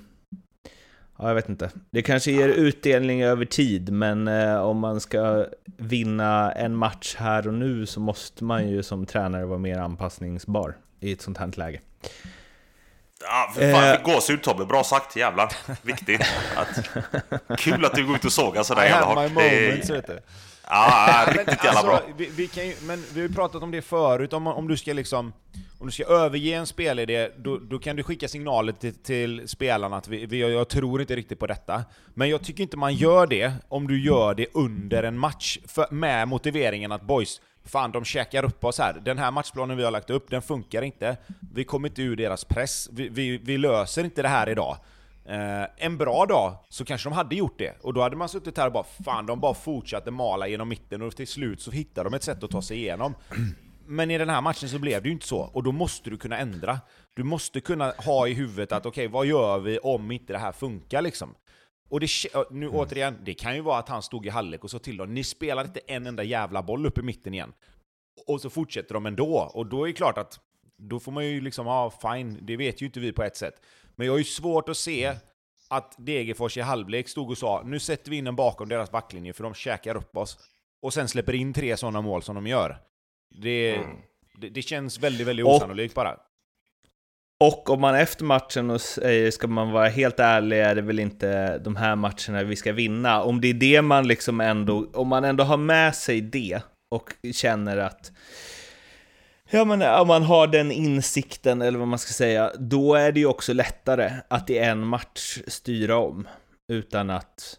[1.18, 1.72] Ja, jag vet inte.
[1.92, 5.46] Det kanske ger utdelning över tid, men eh, om man ska
[5.78, 10.78] vinna en match här och nu så måste man ju som tränare vara mer anpassningsbar
[11.00, 11.80] i ett sånt här läge.
[13.24, 14.66] Ja, för fan, eh, gåshud Tobbe.
[14.66, 15.54] Bra sagt, jävlar.
[15.82, 16.22] Viktigt.
[16.56, 16.90] Att,
[17.60, 19.18] kul att du går ut och sågar sådär jävla hårt.
[19.18, 20.20] I have my moments, vet du.
[20.70, 22.02] Ja, riktigt jävla alltså, bra.
[22.18, 24.78] Vi, vi kan ju, men vi har ju pratat om det förut, om, om du
[24.78, 25.34] ska liksom...
[25.80, 29.98] Om du ska överge en spelidé, då, då kan du skicka signaler till, till spelarna
[29.98, 31.84] att vi, vi, jag tror inte riktigt på detta.
[32.14, 35.88] Men jag tycker inte man gör det om du gör det under en match, för,
[35.92, 38.94] med motiveringen att boys, fan de käkar upp oss här.
[38.94, 41.18] Den här matchplanen vi har lagt upp, den funkar inte.
[41.54, 42.90] Vi kommer inte ur deras press.
[42.92, 44.78] Vi, vi, vi löser inte det här idag.
[45.26, 48.58] Eh, en bra dag så kanske de hade gjort det, och då hade man suttit
[48.58, 52.10] här och bara fan, de bara fortsatte mala genom mitten och till slut så hittade
[52.10, 53.16] de ett sätt att ta sig igenom.
[53.86, 56.18] Men i den här matchen så blev det ju inte så, och då måste du
[56.18, 56.80] kunna ändra.
[57.14, 60.40] Du måste kunna ha i huvudet att okej, okay, vad gör vi om inte det
[60.40, 61.36] här funkar liksom?
[61.90, 62.10] Och det,
[62.50, 62.80] nu mm.
[62.80, 65.24] återigen, det kan ju vara att han stod i halvlek och sa till dem ni
[65.24, 67.54] spelar inte en enda jävla boll upp i mitten igen.
[68.28, 70.40] Och så fortsätter de ändå, och då är det klart att
[70.78, 73.62] då får man ju liksom, ja fine, det vet ju inte vi på ett sätt.
[73.96, 75.16] Men jag har ju svårt att se
[75.70, 79.34] att Degerfors i halvlek stod och sa nu sätter vi in en bakom deras backlinje
[79.34, 80.38] för de käkar upp oss.
[80.82, 82.78] Och sen släpper in tre sådana mål som de gör.
[83.30, 83.98] Det, mm.
[84.38, 86.18] det, det, känns väldigt, väldigt osannolikt bara.
[87.44, 91.00] Och om man efter matchen säger, eh, ska man vara helt ärlig, är det väl
[91.00, 93.24] inte de här matcherna vi ska vinna.
[93.24, 97.14] Om det är det man liksom ändå, om man ändå har med sig det och
[97.34, 98.12] känner att
[99.52, 103.20] Ja, men om man har den insikten, eller vad man ska säga, då är det
[103.20, 106.28] ju också lättare att i en match styra om
[106.72, 107.58] utan att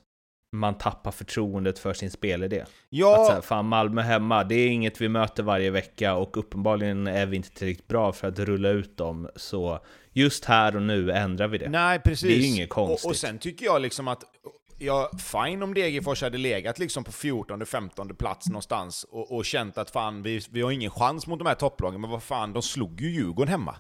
[0.53, 2.65] man tappar förtroendet för sin spelidé.
[2.89, 3.21] Ja.
[3.21, 7.27] Att säga, fan Malmö hemma, det är inget vi möter varje vecka och uppenbarligen är
[7.27, 9.29] vi inte tillräckligt bra för att rulla ut dem.
[9.37, 9.81] Så
[10.13, 11.69] just här och nu ändrar vi det.
[11.69, 12.29] Nej, precis.
[12.29, 13.05] Det är inget konstigt.
[13.05, 14.25] Och, och sen tycker jag liksom att
[14.79, 19.91] ja, fine om Degerfors hade legat liksom på 14-15 plats någonstans och, och känt att
[19.91, 23.01] fan, vi, vi har ingen chans mot de här topplagen, men vad fan, de slog
[23.01, 23.77] ju Djurgården hemma.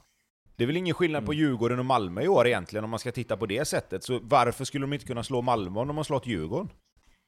[0.60, 1.44] Det är väl ingen skillnad på mm.
[1.44, 4.04] Djurgården och Malmö i år egentligen, om man ska titta på det sättet.
[4.04, 6.70] Så varför skulle de inte kunna slå Malmö om de har slått Djurgården?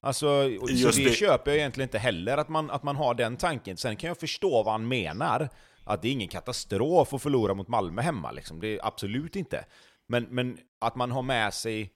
[0.00, 3.14] Alltså, Just så det, det köper jag egentligen inte heller, att man, att man har
[3.14, 3.76] den tanken.
[3.76, 5.48] Sen kan jag förstå vad han menar,
[5.84, 8.60] att det är ingen katastrof att förlora mot Malmö hemma, liksom.
[8.60, 9.64] Det är absolut inte.
[10.08, 11.90] Men, men att man har med sig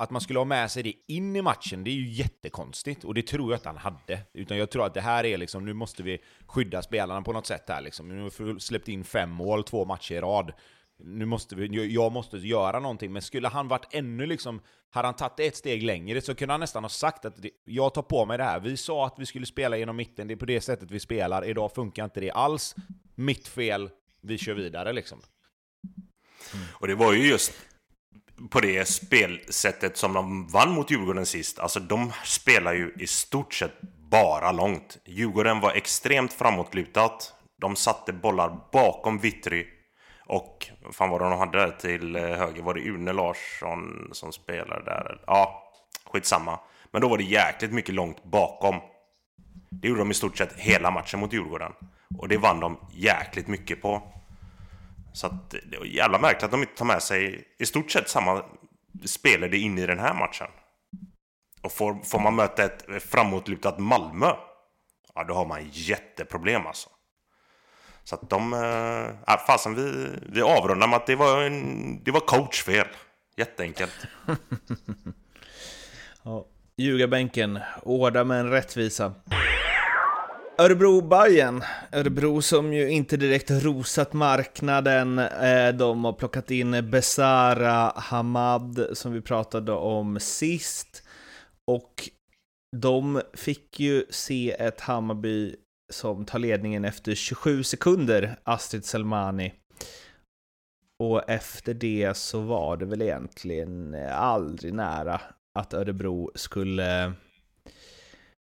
[0.00, 3.04] att man skulle ha med sig det in i matchen, det är ju jättekonstigt.
[3.04, 4.20] Och det tror jag att han hade.
[4.34, 7.46] Utan jag tror att det här är liksom, nu måste vi skydda spelarna på något
[7.46, 8.08] sätt här liksom.
[8.08, 10.52] Nu har vi släppt in fem mål, två matcher i rad.
[10.98, 13.12] Nu måste vi, jag måste göra någonting.
[13.12, 14.60] Men skulle han varit ännu liksom,
[14.90, 17.34] hade han tagit det ett steg längre så kunde han nästan ha sagt att
[17.64, 18.60] jag tar på mig det här.
[18.60, 21.44] Vi sa att vi skulle spela genom mitten, det är på det sättet vi spelar.
[21.44, 22.74] Idag funkar inte det alls.
[23.14, 25.20] Mitt fel, vi kör vidare liksom.
[26.54, 26.66] Mm.
[26.72, 27.52] Och det var ju just
[28.50, 31.58] på det spelsättet som de vann mot Djurgården sist.
[31.58, 34.98] Alltså de spelar ju i stort sett bara långt.
[35.04, 37.34] Djurgården var extremt framåtlutat.
[37.60, 39.66] De satte bollar bakom Vittry.
[40.26, 42.62] Och fan vad de hade där till eh, höger?
[42.62, 45.20] Var det Une Larsson som spelade där?
[45.26, 45.72] Ja,
[46.12, 46.60] skitsamma.
[46.92, 48.76] Men då var det jäkligt mycket långt bakom.
[49.70, 51.72] Det gjorde de i stort sett hela matchen mot Djurgården.
[52.18, 54.02] Och det vann de jäkligt mycket på.
[55.12, 58.08] Så att det är jävla märkligt att de inte tar med sig i stort sett
[58.08, 58.44] samma
[59.04, 60.46] spelare in i den här matchen.
[61.62, 64.32] Och får, får man möta ett framåtlutat Malmö,
[65.14, 66.88] ja då har man jätteproblem alltså.
[68.04, 68.52] Så att de...
[69.28, 72.86] Äh, fasen vi, vi avrundar med att det var, en, det var coachfel.
[73.36, 74.06] Jätteenkelt.
[76.22, 76.46] ja,
[76.76, 79.14] ljugarbänken, hårda men rättvisa
[80.60, 85.18] örebro Bayern, Örebro som ju inte direkt rosat marknaden.
[85.18, 91.02] Eh, de har plockat in Besara Hamad som vi pratade om sist.
[91.66, 92.10] Och
[92.76, 95.56] de fick ju se ett Hammarby
[95.92, 99.52] som tar ledningen efter 27 sekunder, Astrid Selmani.
[100.98, 105.20] Och efter det så var det väl egentligen aldrig nära
[105.58, 107.12] att Örebro skulle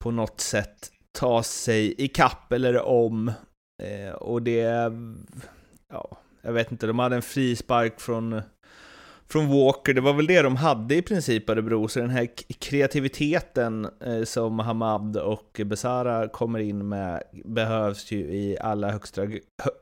[0.04, 3.32] på något sätt ta sig i kapp eller om.
[3.84, 4.92] Eh, och det,
[5.94, 8.42] ja, jag vet inte, de hade en frispark från,
[9.28, 13.88] från Walker, det var väl det de hade i princip Örebro, så den här kreativiteten
[14.00, 19.26] eh, som Hamad och Besara kommer in med behövs ju i allra högsta,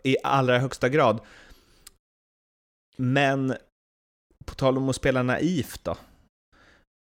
[0.04, 1.20] i allra högsta grad.
[2.98, 3.54] Men
[4.46, 5.98] på tal om att spela naivt då.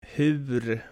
[0.08, 0.86] Hur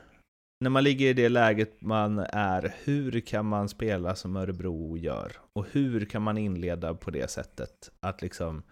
[0.63, 5.31] när man ligger i det läget man är, hur kan man spela som Örebro gör?
[5.53, 7.91] Och hur kan man inleda på det sättet?
[7.99, 8.63] Att liksom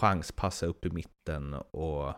[0.00, 2.12] chanspassa upp i mitten och...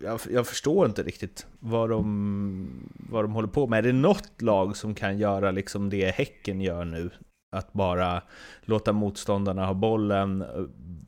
[0.00, 3.78] Jag, jag, förstår inte riktigt vad de, vad de håller på med.
[3.78, 7.10] Är det något lag som kan göra liksom det Häcken gör nu?
[7.56, 8.22] Att bara
[8.62, 10.44] låta motståndarna ha bollen,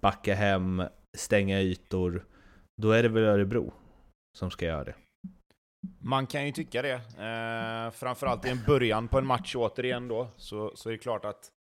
[0.01, 0.83] backa hem,
[1.16, 2.24] stänga ytor.
[2.83, 3.72] Då är det väl Örebro
[4.38, 4.94] som ska göra det.
[6.01, 6.95] Man kan ju tycka det.
[6.95, 11.25] Eh, framförallt i en början på en match återigen då, så, så är det klart
[11.25, 11.53] att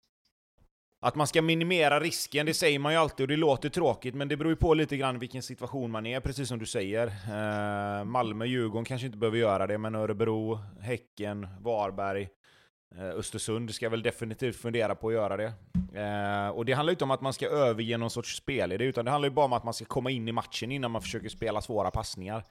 [1.00, 4.28] att man ska minimera risken, det säger man ju alltid och det låter tråkigt, men
[4.28, 7.06] det beror ju på lite grann vilken situation man är, precis som du säger.
[7.06, 12.28] Eh, Malmö, Djurgården kanske inte behöver göra det, men Örebro, Häcken, Varberg.
[12.96, 15.52] Eh, Östersund ska väl definitivt fundera på att göra det.
[16.00, 19.04] Eh, och det handlar ju inte om att man ska överge någon sorts spelidé, utan
[19.04, 21.28] det handlar ju bara om att man ska komma in i matchen innan man försöker
[21.28, 22.44] spela svåra passningar.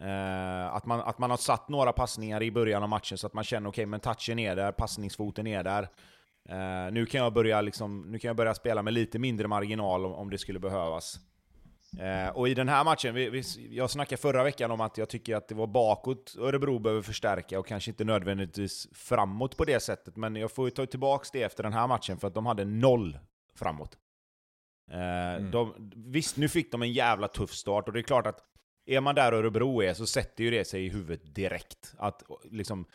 [0.00, 3.34] Eh, att, man, att man har satt några passningar i början av matchen så att
[3.34, 5.88] man känner okej, okay, men touchen är där, passningsfoten är där.
[6.50, 10.06] Uh, nu, kan jag börja liksom, nu kan jag börja spela med lite mindre marginal
[10.06, 11.18] om, om det skulle behövas.
[12.00, 15.08] Uh, och i den här matchen, vi, vi, jag snackade förra veckan om att jag
[15.08, 19.80] tycker att det var bakåt Örebro behöver förstärka och kanske inte nödvändigtvis framåt på det
[19.80, 20.16] sättet.
[20.16, 22.64] Men jag får ju ta tillbaka det efter den här matchen för att de hade
[22.64, 23.18] noll
[23.54, 23.98] framåt.
[24.90, 25.50] Uh, mm.
[25.50, 28.51] de, visst, nu fick de en jävla tuff start och det är klart att
[28.86, 31.94] är man där Örebro är så sätter ju det sig i huvudet direkt.
[31.98, 32.86] Att liksom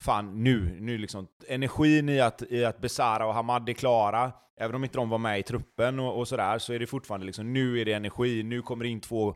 [0.00, 4.74] fan nu, nu liksom, energin i att, i att Besara och Hamad är klara, även
[4.74, 7.52] om inte de var med i truppen och, och sådär, så är det fortfarande liksom,
[7.52, 9.34] nu är det energi, nu kommer det in två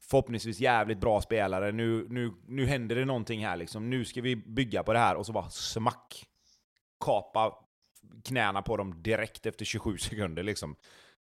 [0.00, 4.36] förhoppningsvis jävligt bra spelare, nu, nu, nu händer det någonting här liksom, nu ska vi
[4.36, 6.26] bygga på det här, och så bara smack!
[7.04, 7.54] Kapa
[8.24, 10.76] knäna på dem direkt efter 27 sekunder liksom.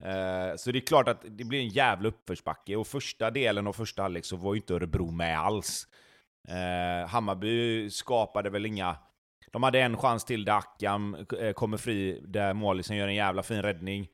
[0.04, 3.72] Eh, så det är klart att det blir en jävla uppförsbacke, och första delen av
[3.72, 5.88] första halvlek så var ju inte Örebro med alls.
[6.48, 8.96] Eh, Hammarby skapade väl inga...
[9.52, 13.42] De hade en chans till där Akam eh, kommer fri, där målisen gör en jävla
[13.42, 14.08] fin räddning.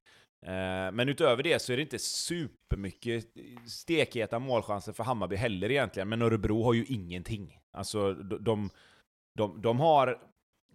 [0.92, 3.26] Men utöver det så är det inte supermycket
[3.66, 7.58] stekheta målchanser för Hammarby heller egentligen, men Örebro har ju ingenting.
[7.72, 8.70] Alltså, de,
[9.34, 10.18] de, de har...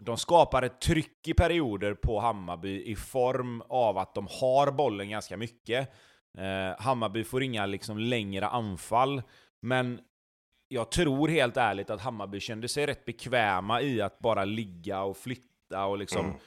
[0.03, 5.09] De skapar ett tryck i perioder på Hammarby i form av att de har bollen
[5.09, 5.89] ganska mycket.
[6.37, 9.21] Eh, Hammarby får inga liksom längre anfall,
[9.61, 9.99] men
[10.67, 15.17] jag tror helt ärligt att Hammarby kände sig rätt bekväma i att bara ligga och
[15.17, 16.37] flytta och liksom mm.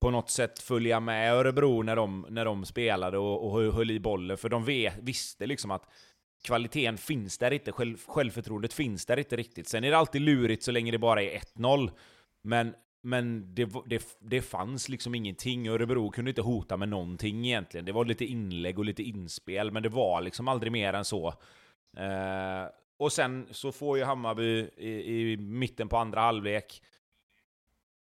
[0.00, 4.00] på något sätt följa med Örebro när de, när de spelade och, och höll i
[4.00, 4.38] bollen.
[4.38, 5.88] För de vet, visste liksom att
[6.42, 9.68] kvaliteten finns där inte, själv, självförtroendet finns där inte riktigt.
[9.68, 11.90] Sen är det alltid lurigt så länge det bara är 1-0.
[12.42, 15.68] Men, men det, det, det fanns liksom ingenting.
[15.68, 17.86] Örebro kunde inte hota med någonting egentligen.
[17.86, 21.28] Det var lite inlägg och lite inspel, men det var liksom aldrig mer än så.
[21.98, 26.82] Uh, och sen så får ju Hammarby i, i mitten på andra halvlek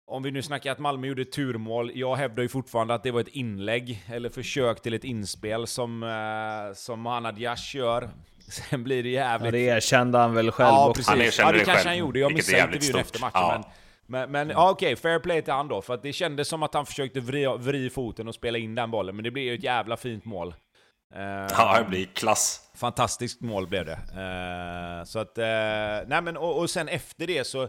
[0.08, 3.20] om vi nu snackar att Malmö gjorde turmål, jag hävdar ju fortfarande att det var
[3.20, 8.10] ett inlägg, eller försök till ett inspel som, eh, som Mohanad Yash gör.
[8.48, 9.46] Sen blir det jävligt...
[9.46, 11.38] Ja, det erkände han väl själv ja, Precis.
[11.38, 12.18] Han ja, det, det kanske han gjorde.
[12.18, 13.32] Jag missade intervjun efter matchen.
[13.34, 13.52] Ja.
[13.52, 13.72] Men,
[14.10, 15.82] men, men ja, okej, fair play till han då.
[15.82, 18.90] För att det kändes som att han försökte vrida vri foten och spela in den
[18.90, 20.54] bollen, men det blev ju ett jävla fint mål.
[21.16, 22.70] Uh, ja, det blir klass.
[22.74, 23.92] Fantastiskt mål blev det.
[23.92, 27.68] Uh, så att, uh, nej men och, och, sen efter det så,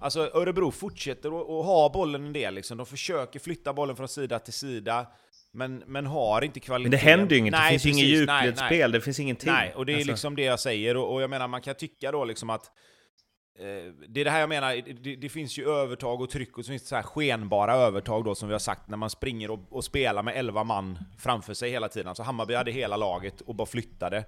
[0.00, 2.76] alltså Örebro fortsätter att ha bollen en del liksom.
[2.76, 5.06] De försöker flytta bollen från sida till sida.
[5.52, 6.90] Men, men har inte kvalitet.
[6.90, 9.52] Men det händer ju inget, nej, det finns inget djupledsspel, det finns ingenting.
[9.52, 10.10] Nej, och det är alltså.
[10.10, 10.96] liksom det jag säger.
[10.96, 12.70] Och, och jag menar, man kan tycka då liksom att
[13.60, 16.64] Eh, det är det här jag menar, det, det, finns ju övertag och tryck och
[16.64, 19.50] så finns det så här skenbara övertag då som vi har sagt när man springer
[19.50, 22.08] och, och spelar med 11 man framför sig hela tiden.
[22.08, 24.24] Alltså Hammarby hade hela laget och bara flyttade.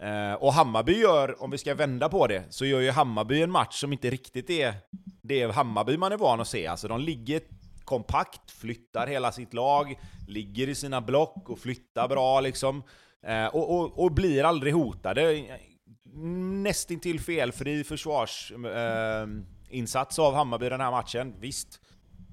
[0.00, 3.50] Eh, och Hammarby gör, om vi ska vända på det, så gör ju Hammarby en
[3.50, 4.74] match som inte riktigt är
[5.22, 6.66] det Hammarby man är van att se.
[6.66, 7.40] Alltså de ligger
[7.84, 12.82] kompakt, flyttar hela sitt lag, ligger i sina block och flyttar bra liksom.
[13.26, 15.46] Eh, och, och, och blir aldrig hotade
[16.62, 21.34] nästintill felfri försvarsinsats eh, av Hammarby den här matchen.
[21.40, 21.80] Visst,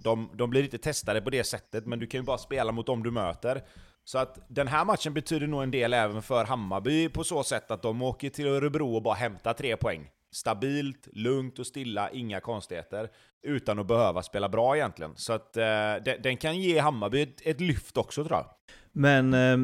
[0.04, 2.86] de, de blir inte testade på det sättet, men du kan ju bara spela mot
[2.86, 3.63] dem du möter.
[4.06, 7.72] Så att den här matchen betyder nog en del även för Hammarby på så sätt
[7.72, 10.10] att de åker till Örebro och bara hämtar tre poäng.
[10.32, 13.10] Stabilt, lugnt och stilla, inga konstigheter.
[13.43, 15.12] Utan att behöva spela bra egentligen.
[15.15, 15.63] Så att eh,
[16.06, 18.46] den, den, kan ge Hammarby ett, ett, lyft också tror jag.
[18.91, 19.58] Men eh,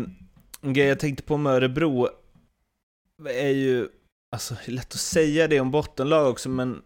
[0.72, 2.08] grej jag tänkte på med Örebro
[3.26, 3.88] är ju
[4.36, 6.82] Alltså, det är lätt att säga det om bottenlag också, men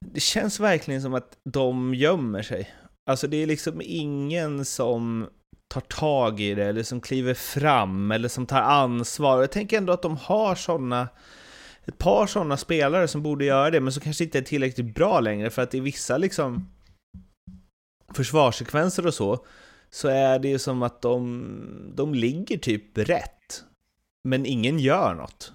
[0.00, 2.74] det känns verkligen som att de gömmer sig.
[3.10, 5.28] Alltså, det är liksom ingen som
[5.74, 9.40] tar tag i det, eller som kliver fram, eller som tar ansvar.
[9.40, 11.08] Jag tänker ändå att de har sådana
[11.84, 15.20] ett par sådana spelare som borde göra det, men som kanske inte är tillräckligt bra
[15.20, 16.68] längre, för att i vissa liksom
[18.14, 19.46] försvarssekvenser och så,
[19.90, 23.64] så är det ju som att de, de ligger typ rätt,
[24.28, 25.52] men ingen gör något.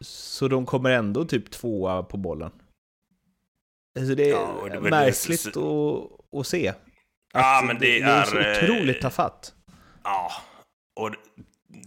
[0.00, 2.50] Så de kommer ändå typ tvåa på bollen.
[3.98, 6.10] Alltså det är ja, det märkligt det, så...
[6.32, 6.72] att, att se.
[7.32, 9.54] ja, men det, det, är, är så otroligt eh, tafatt.
[10.04, 10.32] Ja,
[11.00, 11.10] och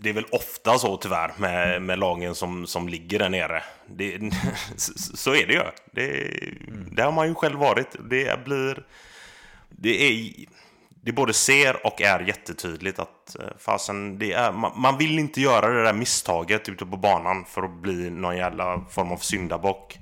[0.03, 3.63] det är väl ofta så tyvärr med, med lagen som, som ligger där nere.
[3.87, 4.31] Det,
[5.15, 5.63] så är det ju.
[5.91, 6.07] Det,
[6.67, 6.95] mm.
[6.95, 7.95] det har man ju själv varit.
[8.09, 8.83] Det blir...
[9.69, 10.31] Det är
[11.05, 15.41] det både ser och är jättetydligt att eh, fasen, det är, man, man, vill inte
[15.41, 19.99] göra det där misstaget ute på banan för att bli någon jävla form av syndabock.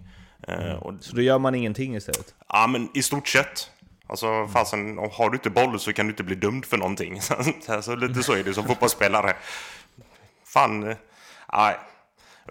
[0.47, 0.77] Mm.
[0.77, 2.35] Och, Så då gör man ingenting istället?
[2.47, 3.69] Ja, men i stort sett.
[4.07, 7.21] Alltså fasen, har du inte boll så kan du inte bli dömd för någonting.
[7.81, 9.35] så, lite så är det som fotbollsspelare.
[10.45, 10.97] Fan, eh,
[11.53, 11.75] nej.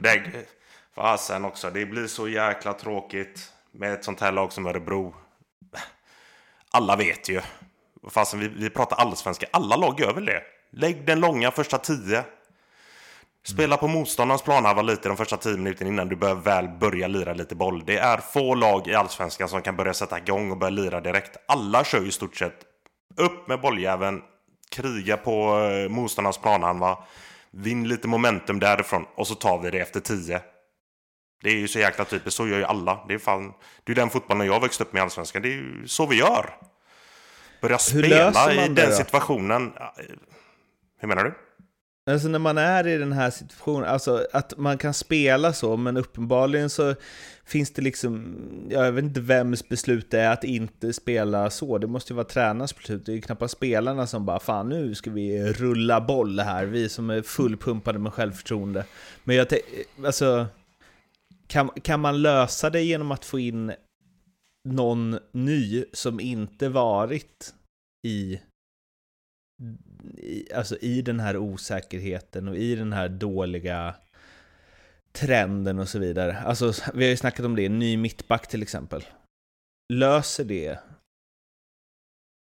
[0.03, 0.23] Det,
[0.95, 5.15] fasen också, det blir så jäkla tråkigt med ett sånt här lag som Örebro.
[6.71, 7.41] Alla vet ju.
[8.09, 9.47] Fasen, vi, vi pratar allsvenska.
[9.51, 10.43] Alla lag gör väl det?
[10.73, 12.25] Lägg den långa första tio.
[13.43, 17.33] Spela på motståndarens planhalva lite de första tio minuterna innan du bör väl börja lira
[17.33, 17.83] lite boll.
[17.87, 21.37] Det är få lag i Allsvenskan som kan börja sätta igång och börja lira direkt.
[21.49, 22.65] Alla kör ju i stort sett
[23.17, 24.23] upp med bolljäveln,
[24.71, 26.99] kriga på eh, motståndarens planhalva,
[27.51, 30.41] vinn lite momentum därifrån och så tar vi det efter tio.
[31.43, 33.05] Det är ju så jäkla typiskt, så gör ju alla.
[33.09, 33.53] Det är, fan,
[33.85, 35.43] det är den fotbollen jag växte upp med i Allsvenskan.
[35.43, 36.55] Det är ju så vi gör.
[37.61, 39.73] Börja spela i den situationen.
[41.01, 41.35] Hur menar du?
[42.11, 45.97] Alltså när man är i den här situationen, alltså att man kan spela så, men
[45.97, 46.95] uppenbarligen så
[47.45, 48.37] finns det liksom,
[48.71, 51.79] jag vet inte vems beslut det är att inte spela så.
[51.79, 53.07] Det måste ju vara tränarens beslut.
[53.07, 56.89] Det är ju knappast spelarna som bara fan nu ska vi rulla boll här, vi
[56.89, 58.85] som är fullpumpade med självförtroende.
[59.25, 59.47] Men jag
[60.05, 60.47] alltså,
[61.47, 63.73] kan, kan man lösa det genom att få in
[64.69, 67.55] någon ny som inte varit
[68.07, 68.41] i
[70.17, 73.95] i, alltså i den här osäkerheten och i den här dåliga
[75.13, 76.39] trenden och så vidare.
[76.39, 79.05] Alltså, vi har ju snackat om det, ny mittback till exempel.
[79.93, 80.79] Löser det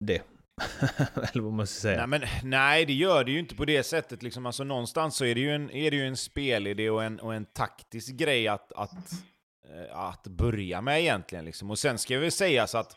[0.04, 0.22] det?
[1.14, 2.06] Eller vad man ska säga.
[2.06, 4.22] Nej, men, nej, det gör det ju inte på det sättet.
[4.22, 4.46] Liksom.
[4.46, 7.34] Alltså, någonstans så är det ju en, är det ju en spelidé och en, och
[7.34, 9.12] en taktisk grej att, att,
[9.74, 11.44] Eh, att börja med egentligen.
[11.44, 11.70] Liksom.
[11.70, 12.96] Och sen ska jag väl säga så att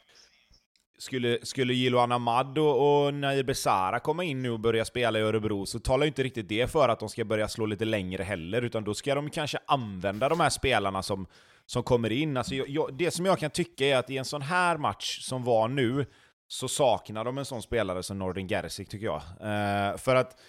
[0.98, 5.22] skulle, skulle Jiloan Ahmad och, och Nair Besara komma in nu och börja spela i
[5.22, 8.24] Örebro så talar ju inte riktigt det för att de ska börja slå lite längre
[8.24, 11.28] heller, utan då ska de kanske använda de här spelarna som,
[11.66, 12.38] som kommer in.
[12.38, 15.20] Alltså jag, jag, det som jag kan tycka är att i en sån här match
[15.22, 16.06] som var nu,
[16.48, 19.22] så saknar de en sån spelare som Nordin Gerzik, tycker jag.
[19.22, 20.40] Eh, för att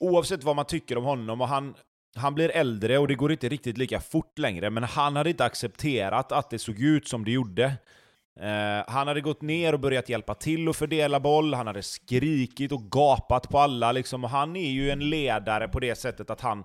[0.00, 1.74] oavsett vad man tycker om honom, och han,
[2.16, 5.44] han blir äldre och det går inte riktigt lika fort längre, men han hade inte
[5.44, 7.64] accepterat att det såg ut som det gjorde.
[8.40, 12.72] Eh, han hade gått ner och börjat hjälpa till att fördela boll, han hade skrikit
[12.72, 16.40] och gapat på alla liksom, och han är ju en ledare på det sättet att
[16.40, 16.64] han,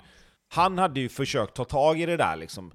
[0.50, 2.72] han hade ju försökt ta tag i det där liksom.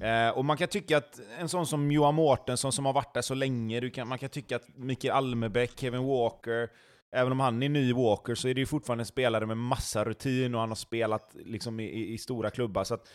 [0.00, 3.22] Eh, och man kan tycka att en sån som Johan Mårtensson som har varit där
[3.22, 6.68] så länge, kan, man kan tycka att Mikael Almebäck, Kevin Walker,
[7.16, 10.04] även om han är ny Walker så är det ju fortfarande en spelare med massa
[10.04, 12.84] rutin och han har spelat liksom i, i stora klubbar.
[12.84, 13.08] Så att,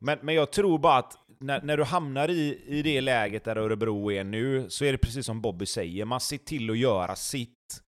[0.00, 3.56] men, men jag tror bara att när, när du hamnar i, i det läget där
[3.56, 7.16] Örebro är nu, så är det precis som Bobby säger, man ser till att göra
[7.16, 7.82] sitt.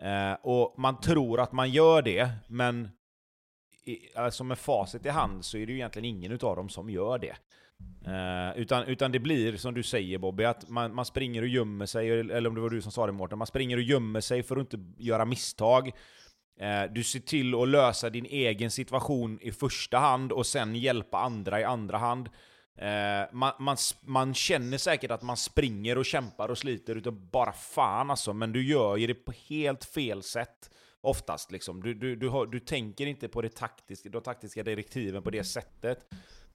[0.00, 2.88] Eh, och man tror att man gör det, men
[3.84, 6.90] i, alltså med facit i hand så är det ju egentligen ingen av dem som
[6.90, 7.36] gör det.
[8.06, 11.86] Eh, utan, utan det blir som du säger Bobby, att man, man springer och gömmer
[11.86, 14.42] sig, eller om det var du som sa det Mårten, man springer och gömmer sig
[14.42, 15.92] för att inte göra misstag.
[16.60, 21.18] Eh, du ser till att lösa din egen situation i första hand och sen hjälpa
[21.18, 22.28] andra i andra hand.
[22.78, 27.52] Eh, man, man, man känner säkert att man springer och kämpar och sliter utav bara
[27.52, 30.70] fan alltså, men du gör ju det på helt fel sätt.
[31.00, 31.82] Oftast liksom.
[31.82, 35.44] Du, du, du, har, du tänker inte på det taktiska, de taktiska direktiven på det
[35.44, 36.06] sättet.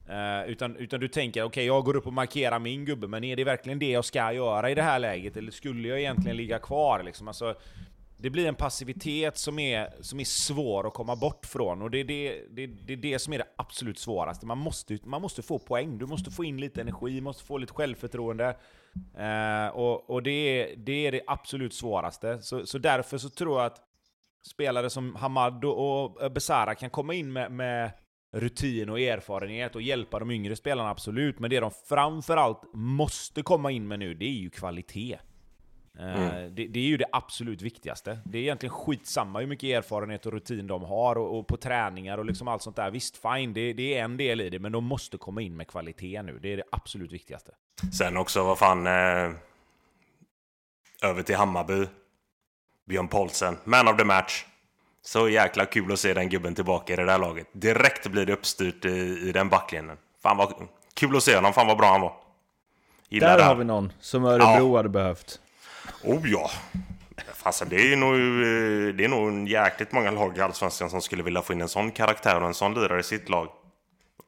[0.10, 3.24] Uh, utan, utan du tänker, okej okay, jag går upp och markerar min gubbe, men
[3.24, 5.38] är det verkligen det jag ska göra i det här läget?
[5.38, 7.04] Eller skulle jag egentligen ligga kvar?
[7.04, 7.28] Liksom?
[7.28, 7.56] Alltså,
[8.18, 11.82] det blir en passivitet som är, som är svår att komma bort från.
[11.82, 14.46] Och det är det, det, det, är det som är det absolut svåraste.
[14.46, 17.74] Man måste, man måste få poäng, du måste få in lite energi, måste få lite
[17.74, 18.58] självförtroende.
[19.18, 22.42] Eh, och och det, är, det är det absolut svåraste.
[22.42, 23.82] Så, så därför så tror jag att
[24.48, 27.92] spelare som Hamad och Besara kan komma in med, med
[28.40, 31.40] rutin och erfarenhet och hjälpa de yngre spelarna, absolut.
[31.40, 35.18] Men det de framförallt måste komma in med nu, det är ju kvalitet.
[36.00, 36.56] Eh, mm.
[36.56, 38.20] Det, det, är ju det absolut viktigaste.
[38.26, 42.18] Det är egentligen skitsamma hur mycket erfarenhet och rutin de har och, och på träningar
[42.18, 42.92] och liksom allt sånt där.
[42.92, 45.68] Visst, fine, det, det, är en del i det, men de måste komma in med
[45.68, 46.40] kvalitet nu.
[46.42, 47.52] Det är det absolut viktigaste.
[47.98, 48.88] Sen också, vad fan...
[48.88, 49.32] Eh,
[51.04, 51.86] över till Hammarby.
[52.86, 54.46] Björn Paulsen, man of the match.
[55.08, 57.48] Så jäkla kul att se den gubben tillbaka i det där laget.
[57.52, 58.90] Direkt blir det uppstyrt i,
[59.30, 59.98] i den backlinjen.
[60.24, 60.54] Fan vad
[60.94, 62.14] kul att se honom, fan vad bra han var.
[63.10, 64.78] Gillar där har vi någon som Örebro ja.
[64.78, 65.40] hade behövt.
[66.04, 66.52] Oh ja!
[67.34, 71.24] Fasen, det är nog, eh, det är nog jäkligt många lag i Allsvenskan som skulle
[71.24, 73.48] vilja få in en sån karaktär och en sån lirare i sitt lag.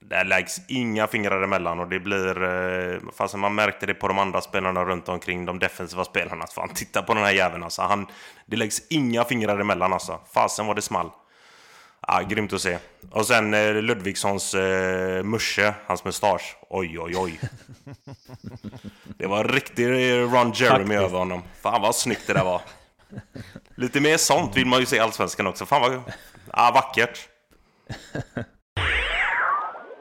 [0.02, 2.44] Där läggs inga fingrar emellan och det blir...
[2.44, 6.48] Eh, fasen, man märkte det på de andra spelarna runt omkring, de defensiva spelarna.
[6.48, 7.82] Fan, titta på den här jäveln alltså.
[7.82, 8.08] Han,
[8.46, 10.20] det läggs inga fingrar emellan alltså.
[10.34, 11.10] Fasen vad det small.
[12.08, 12.78] Ja, grymt att se.
[13.12, 16.58] Och sen eh, Ludvigssons eh, musche, hans mustasch.
[16.70, 17.40] Oj, oj, oj.
[19.18, 19.88] Det var riktig
[20.34, 21.44] Ron Jeremy över honom.
[21.62, 22.62] Fan vad snyggt det där var.
[23.76, 25.66] Lite mer sånt vill man ju se i Allsvenskan också.
[25.66, 26.02] Fan vad
[26.54, 27.30] ja, vackert.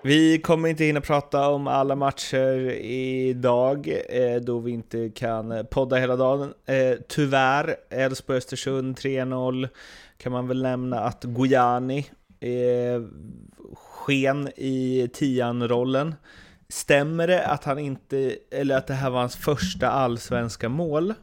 [0.02, 5.96] Vi kommer inte hinna prata om alla matcher idag eh, då vi inte kan podda
[5.96, 6.54] hela dagen.
[6.66, 9.68] Eh, tyvärr, Elfsborg-Östersund 3-0
[10.18, 12.06] kan man väl nämna att Gojani
[12.40, 13.02] eh,
[13.74, 16.14] sken i tian-rollen.
[16.68, 21.14] Stämmer det att han inte, eller att det här var hans första allsvenska mål?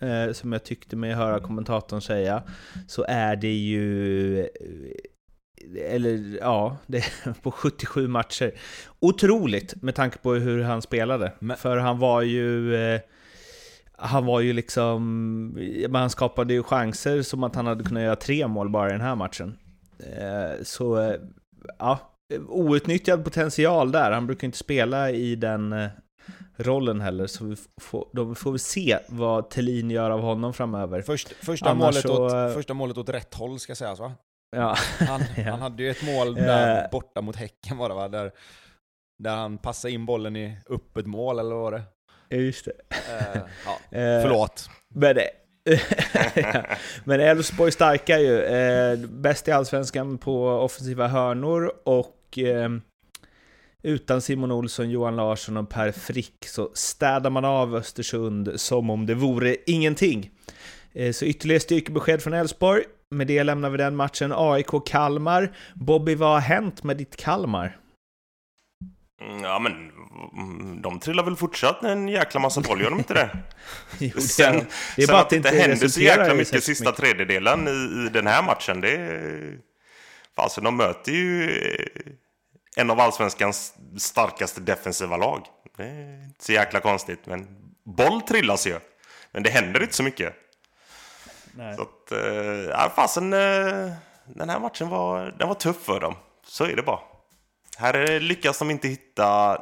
[0.00, 2.42] Eh, som jag tyckte mig höra kommentatorn säga,
[2.88, 4.48] så är det ju
[5.88, 7.04] eller ja, det
[7.42, 8.52] på 77 matcher.
[9.00, 11.32] Otroligt med tanke på hur han spelade.
[11.38, 12.74] Men- För han var ju...
[12.76, 13.00] Eh,
[14.00, 15.46] han var ju liksom...
[15.88, 18.92] men Han skapade ju chanser som att han hade kunnat göra tre mål bara i
[18.92, 19.58] den här matchen.
[19.98, 21.14] Eh, så, eh,
[21.78, 21.98] ja.
[22.48, 24.10] Outnyttjad potential där.
[24.12, 25.88] Han brukar inte spela i den eh,
[26.56, 27.26] rollen heller.
[27.26, 31.02] Så vi får, då får vi se vad Thelin gör av honom framöver.
[31.02, 34.12] Först, första, Annars målet åt, eh, första målet åt rätt håll ska sägas va?
[34.56, 34.76] Ja,
[35.08, 35.50] Han, Ja.
[35.50, 36.90] han hade ju ett mål där Eh.
[36.90, 38.08] borta mot Häcken var det va?
[38.08, 38.32] Där,
[39.22, 42.36] där han passade in bollen i öppet mål eller vad var det?
[42.36, 42.72] just det.
[42.90, 43.78] Eh, ja.
[43.98, 44.70] Eh, Förlåt.
[44.94, 45.16] Men,
[46.34, 46.62] ja.
[47.04, 48.40] men Elfsborg starka ju.
[48.42, 52.70] Eh, bäst i Allsvenskan på offensiva hörnor och eh,
[53.82, 59.06] utan Simon Olsson, Johan Larsson och Per Frick så städar man av Östersund som om
[59.06, 60.30] det vore ingenting.
[60.92, 62.84] Eh, så ytterligare styrkebesked från Elfsborg.
[63.10, 64.32] Med det lämnar vi den matchen.
[64.32, 65.54] AIK-Kalmar.
[65.74, 67.76] Bobby, vad har hänt med ditt Kalmar?
[69.20, 69.72] Mm, Ja men,
[70.32, 73.30] mm, de trillar väl fortsatt en jäkla massa boll, gör de inte det?
[73.98, 74.54] Jo, Sen,
[74.96, 78.10] det är sen bara att det inte händer så jäkla mycket sista tredjedelen i, i
[78.12, 79.58] den här matchen, det är...
[80.36, 82.12] Fasen, de möter ju eh,
[82.76, 85.46] en av allsvenskans starkaste defensiva lag.
[85.76, 87.46] Det är inte så jäkla konstigt, men
[87.84, 88.78] boll trillas ju.
[89.32, 90.34] Men det händer inte så mycket.
[91.58, 91.76] Nej.
[91.76, 93.92] Så att, eh, ja, fasen, eh,
[94.26, 96.14] den här matchen var, den var tuff för dem.
[96.46, 96.98] Så är det bara.
[97.78, 99.58] Här lyckas de inte hitta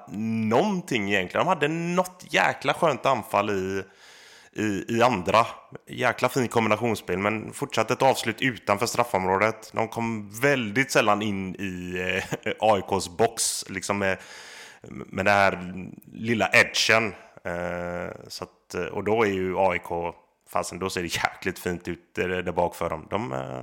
[0.48, 1.46] någonting egentligen.
[1.46, 3.82] De hade något jäkla skönt anfall i,
[4.52, 5.46] i, i andra.
[5.88, 9.70] Jäkla fin kombinationsspel, men fortsatte ett avslut utanför straffområdet.
[9.74, 12.00] De kom väldigt sällan in i
[12.44, 14.18] eh, AIKs box, liksom med,
[14.88, 15.74] med den här
[16.12, 17.14] lilla edgen.
[17.44, 20.14] Eh, så att, eh, och då är ju AIK,
[20.46, 23.06] fasen då ser det jäkligt fint ut där, där bak för dem.
[23.10, 23.62] De, eh,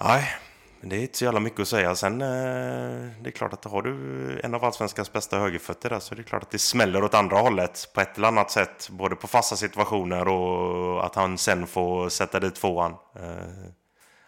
[0.00, 0.34] nej,
[0.80, 1.94] det är inte så jävla mycket att säga.
[1.94, 6.14] Sen, eh, det är klart att har du en av allsvenskans bästa högerfötter där så
[6.14, 8.88] är det klart att det smäller åt andra hållet på ett eller annat sätt.
[8.90, 12.94] Både på fasta situationer och att han sen får sätta dit tvåan.
[13.14, 13.70] Eh,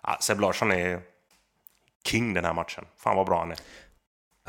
[0.02, 1.00] ja, Seb Larsson är
[2.04, 2.84] king den här matchen.
[2.96, 3.58] Fan vad bra han är.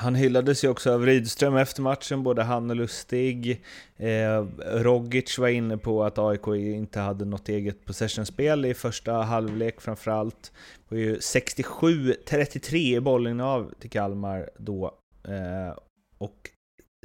[0.02, 3.64] Han hyllades ju också av Rydström efter matchen, både han och Lustig.
[3.98, 9.82] Eh, Rogic var inne på att AIK inte hade något eget possessionspel i första halvlek
[9.82, 10.52] framförallt.
[10.90, 14.86] Det var ju 67-33 i bollinnehav till Kalmar då.
[15.24, 15.78] Eh,
[16.18, 16.50] och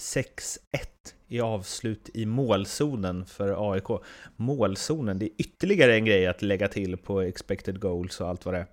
[0.02, 0.58] 6-1
[1.28, 4.02] i avslut i målzonen för AIK.
[4.36, 8.54] Målzonen, det är ytterligare en grej att lägga till på expected goals och allt vad
[8.54, 8.66] det är.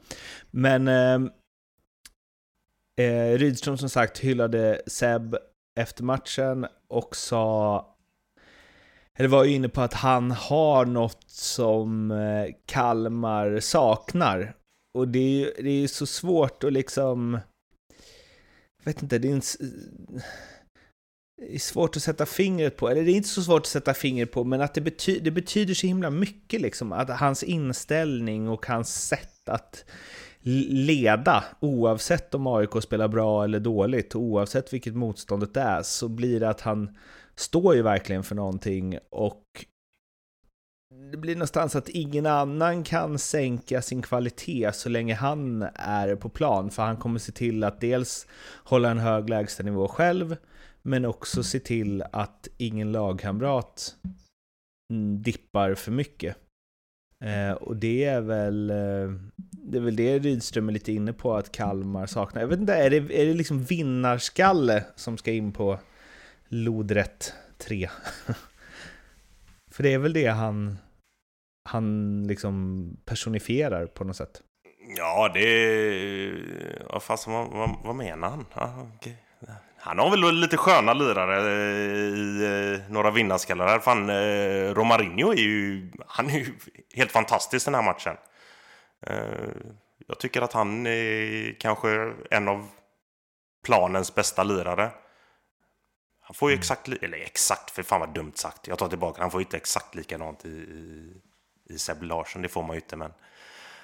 [0.51, 1.32] Men eh,
[3.02, 5.36] Eh, Rydström som sagt hyllade Seb
[5.80, 7.89] efter matchen och sa
[9.18, 14.56] eller var ju inne på att han har något som eh, Kalmar saknar.
[14.98, 17.39] Och det är ju det är så svårt att liksom...
[18.78, 19.41] Jag vet inte, det är, en,
[21.50, 22.89] är svårt att sätta fingret på.
[22.89, 25.32] Eller det är inte så svårt att sätta fingret på, men att det, bety, det
[25.32, 26.91] betyder så himla mycket liksom.
[26.91, 29.86] Att hans inställning och hans sätt att
[30.70, 36.50] leda, oavsett om AIK spelar bra eller dåligt, oavsett vilket motståndet är, så blir det
[36.50, 36.98] att han
[37.36, 39.66] står ju verkligen för någonting och
[41.12, 46.30] det blir någonstans att ingen annan kan sänka sin kvalitet så länge han är på
[46.30, 48.28] plan, för han kommer se till att dels
[48.64, 50.36] hålla en hög lägstanivå själv,
[50.84, 53.96] men också se till att ingen lagkamrat
[54.94, 56.38] mm, dippar för mycket.
[57.24, 59.12] Eh, och det är väl eh,
[59.74, 62.42] det är väl det Rydström är lite inne på att Kalmar saknar.
[62.42, 65.80] Jag vet inte, är det, är det liksom vinnarskalle som ska in på
[66.48, 67.90] lodrätt 3?
[69.72, 70.78] För det är väl det han,
[71.70, 74.42] han liksom personifierar på något sätt.
[74.98, 76.34] Ja, det...
[76.90, 78.46] Vad vad, vad, vad menar han?
[78.54, 79.14] Ah, okay.
[79.86, 81.52] Han har väl lite sköna lirare
[82.18, 83.80] i eh, några vinnarskallar här.
[83.80, 85.92] Fan, eh, Romarinho är ju...
[86.08, 86.54] Han är ju
[86.96, 88.16] helt fantastisk den här matchen.
[89.08, 89.50] Eh,
[90.08, 92.68] Jag tycker att han är kanske en av
[93.66, 94.92] planens bästa lirare.
[96.22, 98.68] Han får ju exakt, eller exakt, för fan vad dumt sagt.
[98.68, 101.14] Jag tar tillbaka han får ju inte exakt likadant i, i,
[101.70, 102.96] i Seb Larsson, det får man ju inte.
[102.96, 103.14] Men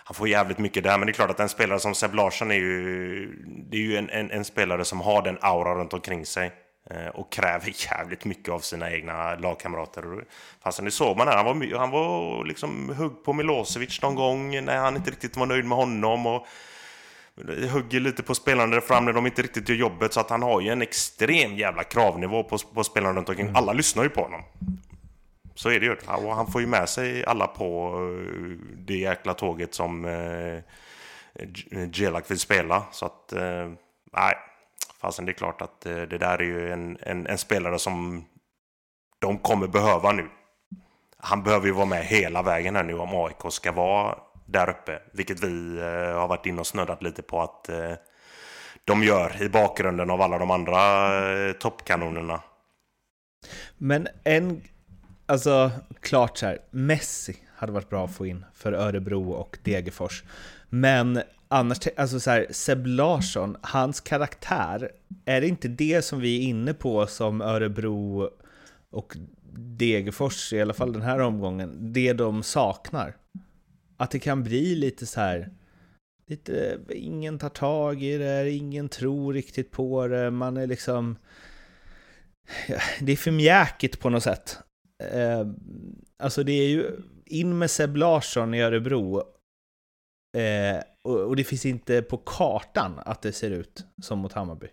[0.09, 2.51] han får jävligt mycket där, men det är klart att en spelare som Seb Larsson
[2.51, 6.25] är ju, det är ju en, en, en spelare som har den aura runt omkring
[6.25, 6.51] sig
[6.89, 10.03] eh, och kräver jävligt mycket av sina egna lagkamrater.
[10.63, 14.65] Fastän det såg man här, han var, han var liksom hugg på Milosevic någon gång
[14.65, 16.25] när han inte riktigt var nöjd med honom.
[16.25, 16.47] Och
[17.71, 20.13] hugger lite på spelarna där fram när de inte riktigt gör jobbet.
[20.13, 23.51] Så att han har ju en extrem jävla kravnivå på, på spelarna runt omkring.
[23.53, 24.41] Alla lyssnar ju på honom.
[25.59, 25.95] Så är det ju.
[26.07, 30.59] Och han får ju med sig alla på eh, det jäkla tåget som eh,
[31.73, 32.83] Jelak Gelak vill spela.
[32.91, 33.71] Så att, eh,
[34.13, 34.35] nej.
[35.01, 38.25] fasen det är klart att det där är ju en, en, en, spelare som
[39.19, 40.29] de kommer behöva nu.
[41.17, 44.99] Han behöver ju vara med hela vägen här nu om AIK ska vara där uppe.
[45.13, 45.81] Vilket vi
[46.13, 47.69] har varit inne och snuddat lite på att
[48.85, 51.09] de gör i bakgrunden av alla de andra
[51.53, 52.41] toppkanonerna.
[53.77, 54.61] Men en,
[55.29, 55.71] alltså
[56.01, 60.23] klart så här, Messi hade varit bra att få in för Örebro och Degerfors.
[60.69, 64.91] Men annars, alltså så här, Seb Larsson, hans karaktär,
[65.25, 68.29] är det inte det som vi är inne på som Örebro
[68.91, 69.17] och
[69.53, 73.15] Degerfors, i alla fall den här omgången, det de saknar?
[73.99, 75.49] att det kan bli lite så här,
[76.27, 81.17] lite, ingen tar tag i det, ingen tror riktigt på det, man är liksom,
[82.99, 84.57] det är för mjäkigt på något sätt.
[85.03, 85.47] Eh,
[86.17, 89.17] alltså det är ju in med Seb Larsson i Örebro
[90.37, 94.67] eh, och, och, det finns inte på kartan att det ser ut som mot Hammarby.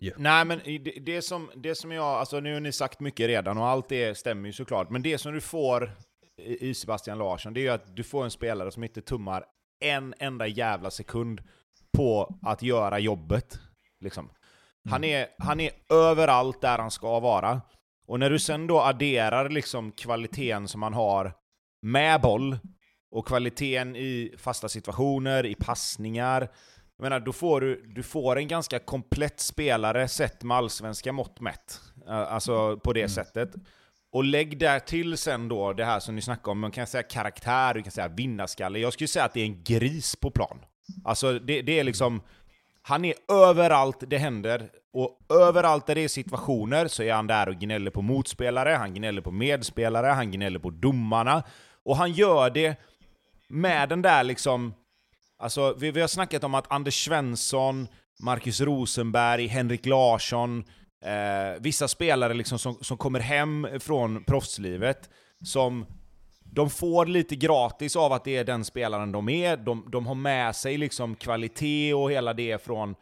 [0.00, 0.12] Ja.
[0.16, 3.58] Nej, men det, det, som, det som jag, alltså nu har ni sagt mycket redan
[3.58, 5.90] och allt det stämmer ju såklart, men det som du får
[6.36, 9.44] i Sebastian Larsson, det är ju att du får en spelare som inte tummar
[9.84, 11.42] en enda jävla sekund
[11.96, 13.58] på att göra jobbet.
[14.00, 14.30] Liksom.
[14.90, 15.22] Han, mm.
[15.22, 17.60] är, han är överallt där han ska vara.
[18.06, 21.32] Och när du sen då adderar liksom kvaliteten som han har
[21.82, 22.58] med boll,
[23.10, 26.48] och kvaliteten i fasta situationer, i passningar,
[26.96, 31.40] jag menar, då får du, du får en ganska komplett spelare sett med allsvenska mått
[31.40, 31.80] mätt.
[32.06, 33.08] Alltså på det mm.
[33.08, 33.54] sättet.
[34.12, 37.02] Och lägg där till sen då det här som ni snackar om, man kan säga
[37.02, 38.78] karaktär, du kan säga vinnarskalle.
[38.78, 40.58] Jag skulle säga att det är en gris på plan.
[41.04, 42.22] Alltså det, det är liksom,
[42.86, 47.48] han är överallt det händer, och överallt där det är situationer så är han där
[47.48, 51.42] och gnäller på motspelare, han gnäller på medspelare, han gnäller på domarna.
[51.84, 52.80] Och han gör det
[53.48, 54.74] med den där liksom,
[55.38, 57.88] alltså vi, vi har snackat om att Anders Svensson,
[58.22, 60.64] Marcus Rosenberg, Henrik Larsson,
[61.04, 65.10] eh, vissa spelare liksom som, som kommer hem från proffslivet,
[65.44, 65.86] som
[66.54, 69.56] de får lite gratis av att det är den spelaren de är.
[69.56, 72.94] De, de har med sig liksom kvalitet och hela det från,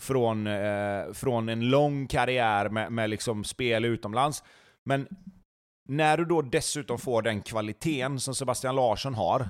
[0.00, 4.44] från, eh, från en lång karriär med, med liksom spel utomlands.
[4.84, 5.08] Men
[5.88, 9.48] när du då dessutom får den kvaliteten som Sebastian Larsson har,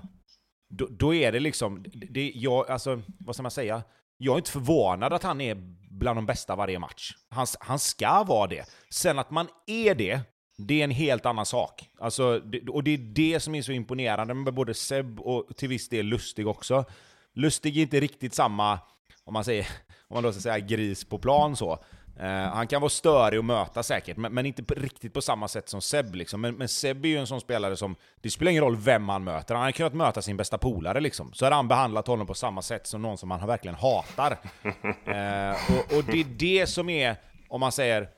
[0.69, 3.83] då, då är det liksom, det, jag, alltså, vad ska man säga?
[4.17, 5.55] Jag är inte förvånad att han är
[5.91, 7.13] bland de bästa varje match.
[7.31, 8.65] Han, han ska vara det.
[8.91, 10.21] Sen att man är det,
[10.57, 11.91] det är en helt annan sak.
[11.99, 15.89] Alltså, och det är det som är så imponerande med både Seb och till viss
[15.89, 16.85] del Lustig också.
[17.33, 18.79] Lustig är inte riktigt samma,
[19.25, 19.67] om man säger,
[20.09, 21.79] om man då ska säga gris på plan så.
[22.21, 25.69] Uh, han kan vara störig att möta säkert, men, men, inte riktigt på samma sätt
[25.69, 26.15] som Seb.
[26.15, 26.41] Liksom.
[26.41, 29.25] Men, men Seb är ju en sån spelare som, det spelar ingen roll vem han
[29.25, 31.33] möter, han hade kunnat möta sin bästa polare liksom.
[31.33, 34.33] Så hade han behandlat honom på samma sätt som någon som han verkligen hatar.
[34.33, 37.17] uh, och, och, det är det som är,
[37.49, 38.09] om man säger,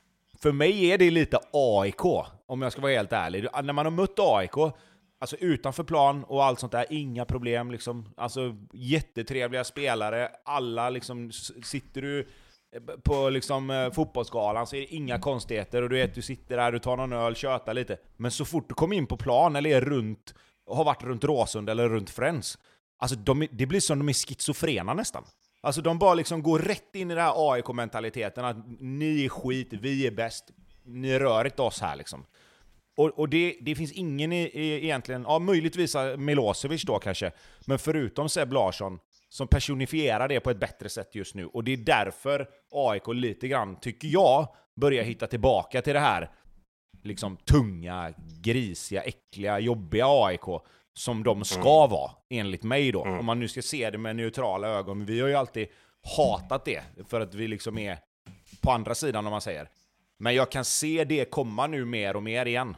[0.41, 2.05] för mig är det lite AIK,
[2.45, 3.47] om jag ska vara helt ärlig.
[3.63, 4.73] När man har mött AIK,
[5.19, 8.13] Alltså utanför plan och allt sånt där, inga problem liksom.
[8.17, 11.31] Alltså jättetrevliga spelare, alla liksom,
[11.63, 16.15] sitter du eh, på liksom eh, fotbollsgalan så är det inga konstigheter och du vet,
[16.15, 17.97] du sitter där, du tar någon öl, tjötar lite.
[18.17, 20.33] Men så fort du kommer in på plan eller är runt,
[20.69, 22.57] har varit runt Råsund eller runt Friends,
[22.99, 25.23] alltså de, det blir som de är schizofrena nästan.
[25.67, 29.67] Alltså de bara liksom går rätt in i den här AIK-mentaliteten att ni är skit,
[29.71, 30.45] vi är bäst,
[30.85, 32.25] ni rör inte oss här liksom.
[32.97, 37.31] Och, och det, det, finns ingen i, i, egentligen, ja möjligtvis Milosevic då kanske,
[37.65, 38.99] men förutom Seb Larsson,
[39.29, 41.45] som personifierar det på ett bättre sätt just nu.
[41.45, 46.31] Och det är därför AIK lite grann, tycker jag, börjar hitta tillbaka till det här
[47.03, 48.13] liksom tunga,
[48.43, 50.61] grisiga, äckliga, jobbiga AIK
[50.97, 51.89] som de ska mm.
[51.89, 53.05] vara, enligt mig då.
[53.05, 53.19] Mm.
[53.19, 55.05] Om man nu ska se det med neutrala ögon.
[55.05, 55.67] Vi har ju alltid
[56.17, 57.97] hatat det, för att vi liksom är
[58.61, 59.69] på andra sidan om man säger.
[60.19, 62.75] Men jag kan se det komma nu mer och mer igen.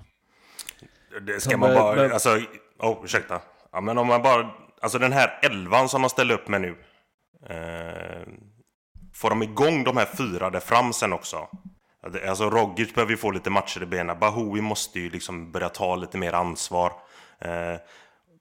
[1.22, 2.41] Det ska man bara, alltså,
[2.80, 3.41] oh, ursäkta.
[3.72, 4.51] Ja, men om man bara
[4.82, 6.76] alltså den här elvan som de ställer upp med nu.
[7.49, 8.28] Eh,
[9.13, 11.47] får de igång de här fyra där fram sen också.
[12.28, 14.20] Alltså Rogic behöver ju få lite matcher i benen.
[14.20, 16.93] Bahoui måste ju liksom börja ta lite mer ansvar.
[17.39, 17.76] Eh,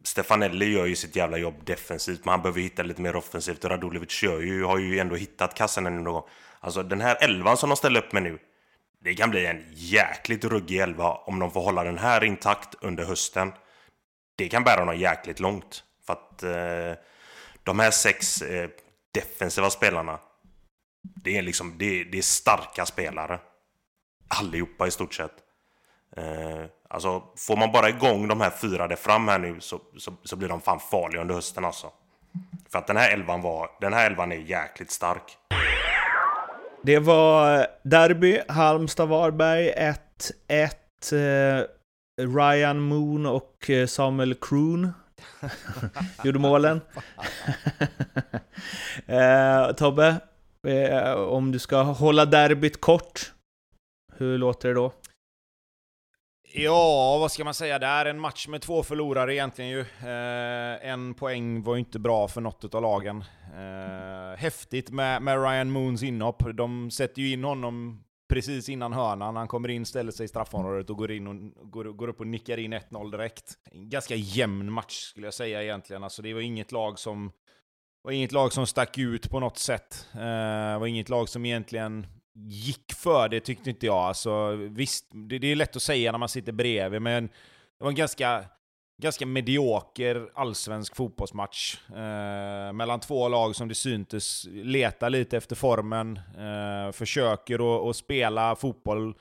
[0.05, 3.65] Stefanelli gör ju sitt jävla jobb defensivt, men han behöver hitta lite mer offensivt.
[3.65, 6.29] Och Radulovic gör ju, har ju ändå hittat kassen ännu någon gång.
[6.61, 8.39] Alltså den här elvan som de ställer upp med nu,
[9.01, 13.05] det kan bli en jäkligt ruggig elva om de får hålla den här intakt under
[13.05, 13.53] hösten.
[14.37, 15.85] Det kan bära dem jäkligt långt.
[16.07, 17.03] För att eh,
[17.63, 18.71] de här sex eh,
[19.15, 20.19] defensiva spelarna,
[21.03, 23.41] det är liksom det, det är starka spelare.
[24.29, 25.35] Allihopa i stort sett.
[26.17, 30.13] Eh, alltså, får man bara igång de här fyra där fram här nu så, så,
[30.25, 31.91] så, blir de fan farliga under hösten alltså.
[32.73, 35.37] För att den här elvan var, den här elvan är jäkligt stark.
[36.83, 39.95] Det var eh, derby, Halmstad-Varberg
[40.49, 41.59] 1-1.
[41.59, 41.65] Eh,
[42.19, 44.93] Ryan Moon och eh, Samuel Kroon
[46.25, 46.81] gjorde målen.
[49.07, 50.21] eh, Tobbe,
[50.67, 53.33] eh, om du ska hålla derbyt kort,
[54.17, 54.93] hur låter det då?
[56.61, 58.07] Ja, vad ska man säga där?
[58.07, 59.81] En match med två förlorare egentligen ju.
[59.81, 63.25] Eh, en poäng var ju inte bra för något av lagen.
[63.55, 66.43] Eh, häftigt med, med Ryan Moons inhopp.
[66.55, 69.37] De sätter ju in honom precis innan hörnan.
[69.37, 72.27] Han kommer in, ställer sig i straffområdet och går, in och, går, går upp och
[72.27, 73.55] nickar in 1-0 direkt.
[73.73, 76.05] En ganska jämn match skulle jag säga egentligen.
[76.05, 77.33] Alltså, det var inget lag som
[78.03, 80.07] var inget lag som stack ut på något sätt.
[80.15, 82.07] Eh, det var inget lag som egentligen
[82.47, 83.97] gick för det tyckte inte jag.
[83.97, 87.89] Alltså, visst, det, det är lätt att säga när man sitter bredvid, men det var
[87.89, 88.45] en ganska,
[89.03, 91.89] ganska medioker allsvensk fotbollsmatch.
[91.91, 98.57] Eh, mellan två lag som det syntes letar lite efter formen, eh, försöker att spela
[98.57, 99.15] fotboll.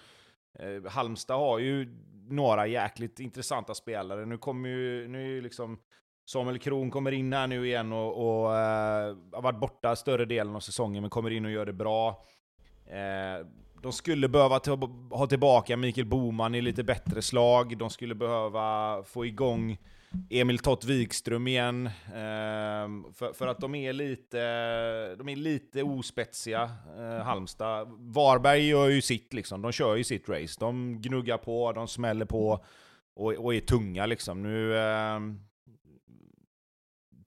[0.59, 1.95] Eh, Halmstad har ju
[2.30, 4.26] några jäkligt intressanta spelare.
[4.26, 5.80] Nu kommer ju, nu är ju liksom
[6.30, 10.55] Samuel Kron kommer in här nu igen och, och eh, har varit borta större delen
[10.55, 12.24] av säsongen, men kommer in och gör det bra.
[12.92, 13.48] Eh,
[13.82, 14.62] de skulle behöva
[15.10, 17.78] ha tillbaka Mikael Boman i lite bättre slag.
[17.78, 19.78] De skulle behöva få igång
[20.30, 21.90] Emil Tott Wikström igen.
[22.16, 24.40] Ehm, för, för, att de är lite,
[25.16, 27.88] de är lite ospetsiga, eh, Halmstad.
[28.00, 29.62] Varberg gör ju sitt liksom.
[29.62, 30.56] De kör ju sitt race.
[30.60, 32.66] De gnuggar på, de smäller på
[33.16, 34.44] och, och är tunga liksom.
[34.44, 35.20] Nu eh,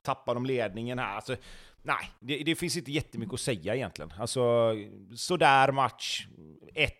[0.03, 1.17] tappar de ledningen här.
[1.17, 1.37] Alltså,
[1.83, 4.13] Nej, det, det, finns inte jättemycket att säga egentligen.
[4.19, 4.75] Alltså,
[5.17, 6.27] sådär match.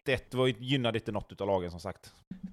[0.07, 2.13] 1-1 var gynnade inte något av lagen som sagt.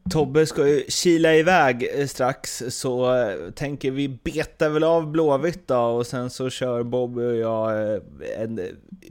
[0.10, 5.68] Tobbe ska ju kila iväg eh, strax, så eh, tänker vi beta väl av Blåvitt
[5.68, 8.02] då och sen så kör Bobby och jag eh,
[8.38, 8.62] en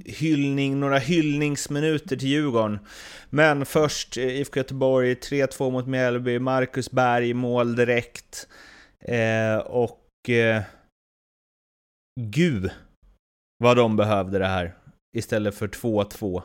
[0.04, 2.78] hyllning, några hyllningsminuter till Djurgården.
[3.30, 8.48] Men först IFK Göteborg, 3-2 mot Mjällby, Marcus Berg mål direkt.
[9.00, 10.30] Eh, och...
[10.30, 10.62] Eh,
[12.20, 12.70] Gud
[13.58, 14.74] vad de behövde det här.
[15.16, 16.42] Istället för 2-2.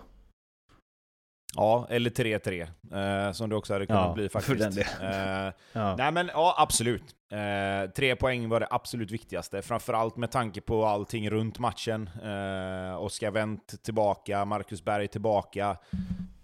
[1.56, 3.28] Ja, eller 3-3.
[3.28, 4.78] Eh, som det också hade kunnat ja, bli faktiskt.
[4.78, 5.96] Eh, ja.
[5.96, 7.04] Nej men ja, absolut.
[7.32, 9.62] Eh, tre poäng var det absolut viktigaste.
[9.62, 12.10] Framförallt med tanke på allting runt matchen.
[12.24, 15.78] Eh, Oskar Wendt tillbaka, Marcus Berg tillbaka.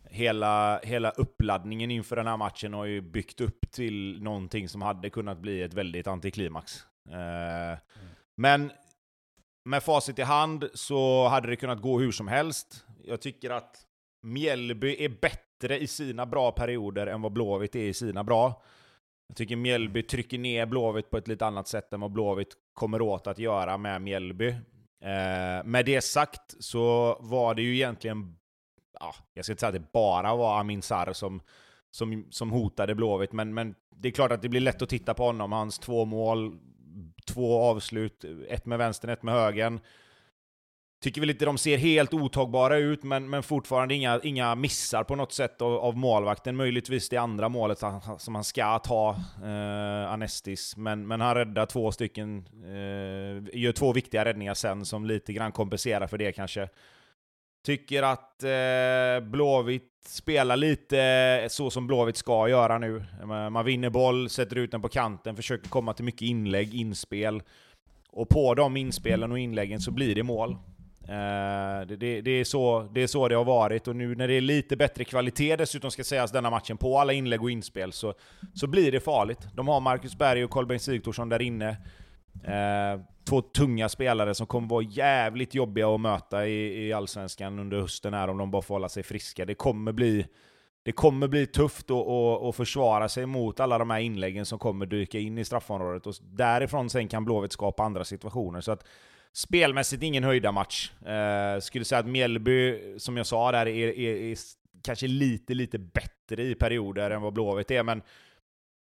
[0.09, 5.09] Hela, hela uppladdningen inför den här matchen har ju byggt upp till någonting som hade
[5.09, 6.79] kunnat bli ett väldigt antiklimax.
[7.09, 7.77] Eh, mm.
[8.37, 8.71] Men
[9.67, 12.85] med facit i hand så hade det kunnat gå hur som helst.
[13.03, 13.77] Jag tycker att
[14.21, 18.61] Mjällby är bättre i sina bra perioder än vad Blåvitt är i sina bra.
[19.27, 23.01] Jag tycker Mjällby trycker ner Blåvitt på ett lite annat sätt än vad Blåvitt kommer
[23.01, 24.47] åt att göra med Mjällby.
[25.03, 28.37] Eh, med det sagt så var det ju egentligen,
[28.99, 31.41] ja, jag ska inte säga att det bara var Amin Sarr som,
[31.91, 35.13] som, som hotade Blåvitt, men, men det är klart att det blir lätt att titta
[35.13, 35.51] på honom.
[35.51, 36.57] Hans två mål
[37.27, 39.79] två avslut, ett med vänstern, ett med högern.
[41.01, 45.15] Tycker väl inte de ser helt otagbara ut, men, men fortfarande inga, inga missar på
[45.15, 46.55] något sätt av, av målvakten.
[46.55, 47.83] Möjligtvis det andra målet
[48.17, 49.09] som han ska ta,
[49.43, 50.77] eh, Anestis.
[50.77, 55.51] Men, men han räddar två stycken, eh, gör två viktiga räddningar sen som lite grann
[55.51, 56.69] kompenserar för det kanske.
[57.63, 63.03] Tycker att eh, Blåvitt spelar lite så som Blåvitt ska göra nu.
[63.21, 67.41] Eh, man vinner boll, sätter ut den på kanten, försöker komma till mycket inlägg, inspel.
[68.09, 70.57] Och på de inspelen och inläggen så blir det mål.
[71.09, 74.27] Eh, det, det, det, är så, det är så det har varit, och nu när
[74.27, 77.91] det är lite bättre kvalitet dessutom ska sägas denna matchen på alla inlägg och inspel
[77.91, 78.13] så,
[78.53, 79.39] så blir det farligt.
[79.53, 81.77] De har Marcus Berg och Kolbeinn Sigthorsson där inne.
[82.43, 87.77] Eh, två tunga spelare som kommer vara jävligt jobbiga att möta i, i Allsvenskan under
[87.77, 89.45] hösten här om de bara får hålla sig friska.
[89.45, 90.27] Det kommer bli,
[90.83, 94.59] det kommer bli tufft att, att, att försvara sig mot alla de här inläggen som
[94.59, 96.07] kommer dyka in i straffområdet.
[96.07, 98.61] Och därifrån sen kan Blåvitt skapa andra situationer.
[98.61, 98.85] Så att
[99.33, 100.91] spelmässigt ingen höjda match.
[101.05, 104.37] Eh, skulle säga att Mjällby, som jag sa där, är, är, är
[104.83, 108.01] kanske lite, lite bättre i perioder än vad Blåvitt är, men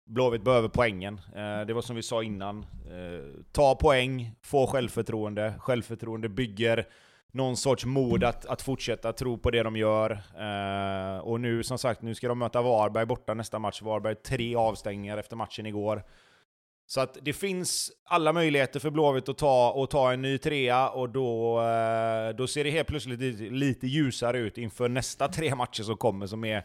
[0.07, 1.21] Blåvitt behöver poängen.
[1.35, 2.59] Eh, det var som vi sa innan.
[2.63, 5.53] Eh, ta poäng, få självförtroende.
[5.59, 6.87] Självförtroende bygger
[7.31, 10.11] någon sorts mod att, att fortsätta tro på det de gör.
[10.11, 13.81] Eh, och nu, som sagt, nu ska de möta Varberg borta nästa match.
[13.81, 16.03] Varberg tre avstängningar efter matchen igår.
[16.89, 20.89] Så att det finns alla möjligheter för Blåvitt att ta, och ta en ny trea
[20.89, 21.61] och då,
[22.37, 23.19] då ser det helt plötsligt
[23.51, 26.63] lite ljusare ut inför nästa tre matcher som kommer som är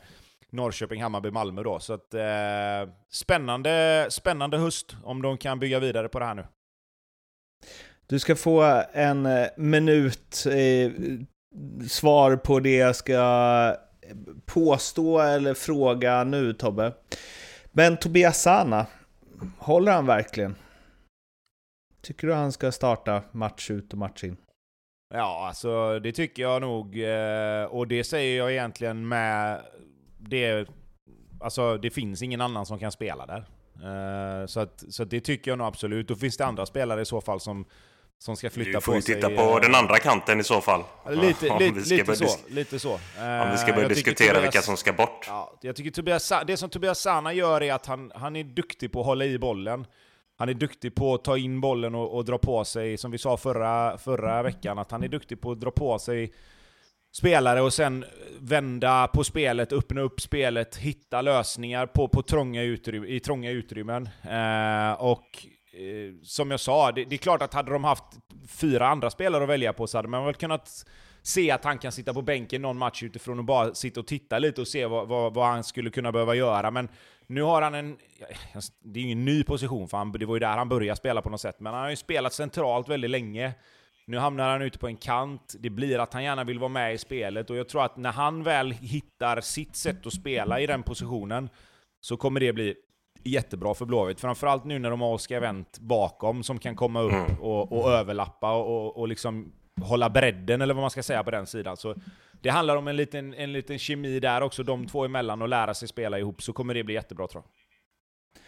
[0.53, 1.81] Norrköping, Hammarby, Malmö då.
[1.81, 6.47] Så att, eh, spännande, spännande höst om de kan bygga vidare på det här nu.
[8.07, 10.93] Du ska få en eh, minut eh,
[11.89, 13.77] svar på det jag ska
[14.47, 16.93] påstå eller fråga nu Tobbe.
[17.71, 18.87] Men Tobias Sana,
[19.59, 20.57] håller han verkligen?
[22.03, 24.37] Tycker du han ska starta match ut och match in?
[25.15, 26.99] Ja, alltså det tycker jag nog.
[27.03, 29.61] Eh, och det säger jag egentligen med
[30.29, 30.69] det...
[31.41, 33.45] Alltså det finns ingen annan som kan spela där.
[33.83, 36.09] Eh, så, att, så att det tycker jag nog absolut.
[36.09, 37.65] Då finns det andra spelare i så fall som
[38.23, 39.01] som ska flytta på sig.
[39.01, 40.83] Du får ju titta på den andra kanten i så fall.
[41.11, 42.37] Lite, ja, lite, lite så.
[42.49, 42.93] Lite så.
[42.93, 45.25] Om vi ska börja diskutera Tobias, vilka som ska bort.
[45.27, 48.93] Ja, jag tycker Tobias, det som Tobias Sana gör är att han, han är duktig
[48.93, 49.87] på att hålla i bollen.
[50.37, 53.19] Han är duktig på att ta in bollen och, och dra på sig, som vi
[53.19, 56.33] sa förra, förra veckan, att han är duktig på att dra på sig
[57.13, 58.05] spelare och sen
[58.41, 64.09] vända på spelet, öppna upp spelet, hitta lösningar på, på trånga utrymme, i trånga utrymmen.
[64.23, 68.05] Eh, och eh, som jag sa, det, det, är klart att hade de haft
[68.49, 70.87] fyra andra spelare att välja på så hade man väl kunnat
[71.23, 74.39] se att han kan sitta på bänken någon match utifrån och bara sitta och titta
[74.39, 76.71] lite och se vad, vad, vad han skulle kunna behöva göra.
[76.71, 76.89] Men
[77.27, 77.97] nu har han en...
[78.83, 81.23] Det är ju ingen ny position, för han, det var ju där han började spela
[81.23, 81.61] på något sätt.
[81.61, 83.53] Men han har ju spelat centralt väldigt länge.
[84.07, 86.95] Nu hamnar han ute på en kant, det blir att han gärna vill vara med
[86.95, 90.67] i spelet, och jag tror att när han väl hittar sitt sätt att spela i
[90.67, 91.49] den positionen,
[92.01, 92.75] så kommer det bli
[93.25, 94.21] jättebra för Blåvitt.
[94.21, 97.41] Framförallt nu när de har Oskar Wendt bakom som kan komma upp mm.
[97.41, 101.47] och, och överlappa och, och liksom hålla bredden, eller vad man ska säga, på den
[101.47, 101.77] sidan.
[101.77, 101.95] Så
[102.41, 105.75] det handlar om en liten, en liten kemi där också, de två emellan, och lära
[105.75, 107.53] sig spela ihop, så kommer det bli jättebra tror jag.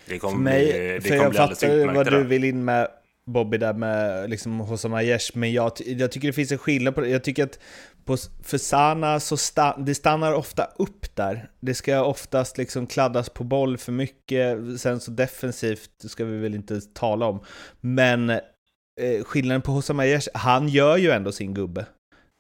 [0.07, 2.65] Det kommer för mig, bli, det för kommer jag bli fattar vad du vill in
[2.65, 2.89] med
[3.31, 7.01] Bobby där med liksom Hossam Aiesh, men jag, jag tycker det finns en skillnad på
[7.01, 7.09] det.
[7.09, 7.59] Jag tycker att
[8.05, 11.51] på, för Sana så sta, det stannar ofta upp där.
[11.61, 16.55] Det ska oftast liksom kladdas på boll för mycket, sen så defensivt ska vi väl
[16.55, 17.45] inte tala om.
[17.81, 21.87] Men eh, skillnaden på Hossam Aiesh, han gör ju ändå sin gubbe.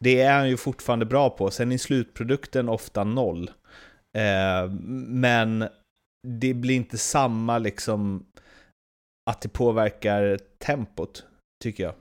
[0.04, 3.50] Det är han ju fortfarande bra på, sen är slutprodukten ofta noll.
[4.16, 4.70] Eh,
[5.08, 5.68] men
[6.26, 8.26] det blir inte samma liksom
[9.30, 11.24] att det påverkar tempot,
[11.62, 11.94] tycker jag.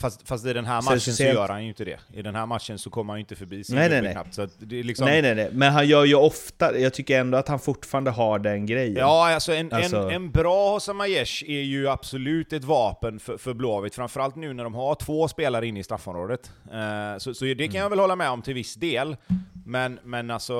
[0.00, 2.00] Fast, fast i den här matchen så, så gör han ju inte det.
[2.12, 4.12] I den här matchen så kommer han ju inte förbi sin nej, nej, nej.
[4.12, 4.34] knappt.
[4.34, 5.06] Så det är liksom...
[5.06, 5.48] Nej, nej, nej.
[5.52, 8.96] Men han gör ju ofta, jag tycker ändå att han fortfarande har den grejen.
[8.96, 9.96] Ja, alltså en, alltså...
[9.96, 13.94] en, en bra Hossam Aiesh är ju absolut ett vapen för, för Blåvitt.
[13.94, 16.52] Framförallt nu när de har två spelare inne i straffområdet.
[16.72, 17.76] Uh, så, så det kan mm.
[17.76, 19.16] jag väl hålla med om till viss del.
[19.66, 20.54] Men, men alltså,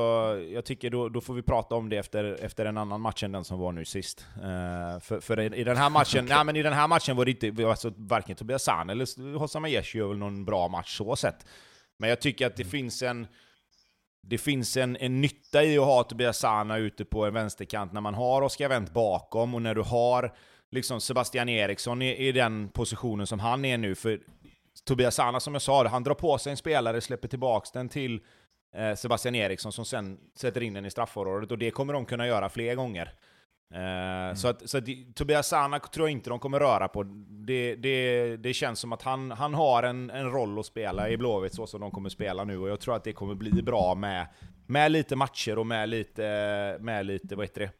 [0.52, 3.32] jag tycker då, då får vi prata om det efter, efter en annan match än
[3.32, 4.26] den som var nu sist.
[4.36, 6.36] Uh, för, för i, den här matchen, okay.
[6.36, 9.64] nej, men i den här matchen var det inte, alltså, varken Tobias Sahn eller Hossam
[9.64, 11.46] Aiesh gör väl någon bra match så sett.
[11.98, 12.70] Men jag tycker att det mm.
[12.70, 13.26] finns en
[14.22, 18.00] det finns en, en nytta i att ha Tobias Sana ute på en vänsterkant när
[18.00, 20.34] man har Oskar Wendt bakom och när du har
[20.70, 23.94] liksom Sebastian Eriksson i, i den positionen som han är nu.
[23.94, 24.20] För
[24.84, 28.20] Tobias Sana, som jag sa, han drar på sig en spelare, släpper tillbaks den till
[28.74, 32.26] Eh, Sebastian Eriksson som sen sätter in den i straffområdet och det kommer de kunna
[32.26, 33.12] göra fler gånger.
[33.74, 34.36] Eh, mm.
[34.36, 37.02] Så, att, så att Tobias Sana tror jag inte de kommer röra på.
[37.28, 41.16] Det, det, det känns som att han, han har en, en roll att spela i
[41.16, 43.94] Blåvitt så som de kommer spela nu och jag tror att det kommer bli bra
[43.94, 44.26] med,
[44.66, 46.22] med lite matcher och med lite,
[46.80, 47.70] med lite vad heter det?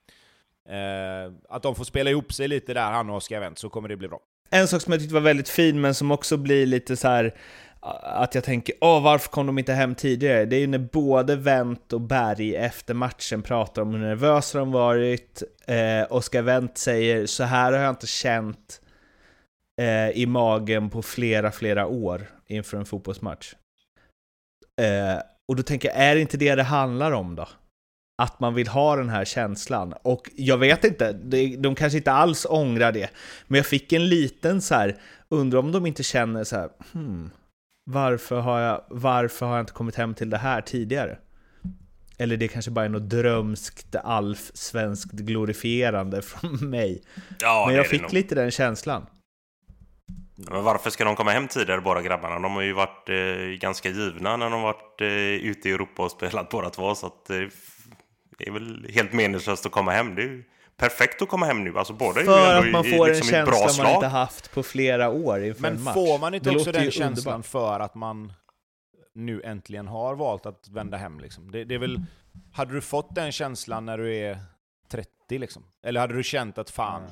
[0.69, 3.89] Eh, att de får spela ihop sig lite där, han och Oskar Wendt, så kommer
[3.89, 4.21] det bli bra.
[4.51, 7.35] En sak som jag tyckte var väldigt fin, men som också blir lite så här
[7.81, 10.45] att jag tänker, åh varför kom de inte hem tidigare?
[10.45, 14.73] Det är ju när både Wendt och Berg efter matchen pratar om hur nervösa de
[14.73, 15.43] varit.
[15.67, 18.81] Eh, Oskar Wendt säger, så här har jag inte känt
[19.81, 23.55] eh, i magen på flera, flera år inför en fotbollsmatch.
[24.81, 27.49] Eh, och då tänker jag, är det inte det det handlar om då?
[28.23, 29.95] Att man vill ha den här känslan.
[30.03, 31.13] Och jag vet inte,
[31.59, 33.11] de kanske inte alls ångrar det.
[33.47, 34.97] Men jag fick en liten så här,
[35.29, 37.31] undrar om de inte känner så här, hmm,
[37.89, 41.19] varför har, jag, varför har jag inte kommit hem till det här tidigare?
[42.19, 47.03] Eller det kanske bara är något drömskt Alf-svenskt glorifierande från mig.
[47.41, 48.13] Ja, Men jag fick nog.
[48.13, 49.07] lite den känslan.
[50.37, 52.39] Men varför ska de komma hem tidigare båda grabbarna?
[52.39, 55.09] De har ju varit eh, ganska givna när de varit eh,
[55.49, 56.95] ute i Europa och spelat båda två.
[56.95, 57.37] Så att, eh,
[58.39, 60.15] det är väl helt meningslöst att komma hem.
[60.15, 60.45] Det är ju
[60.79, 61.79] perfekt att komma hem nu.
[61.79, 63.83] Alltså båda är ju För att man får i, en liksom, i ett bra känsla
[63.85, 63.95] man slag.
[63.95, 65.95] inte haft på flera år inför en Men match.
[65.95, 67.47] får man inte Det också den känslan underbart.
[67.47, 68.33] för att man
[69.15, 71.51] nu äntligen har valt att vända hem liksom?
[71.51, 72.01] Det, det är väl,
[72.53, 74.39] hade du fått den känslan när du är
[74.91, 75.09] 30
[75.39, 75.63] liksom?
[75.87, 77.03] Eller hade du känt att fan,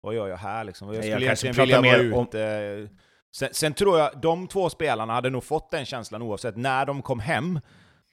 [0.00, 0.88] vad gör jag här liksom?
[0.88, 2.88] Jag skulle jag egentligen vilja vara mer om- ute.
[3.36, 7.02] Sen, sen tror jag, de två spelarna hade nog fått den känslan oavsett när de
[7.02, 7.60] kom hem.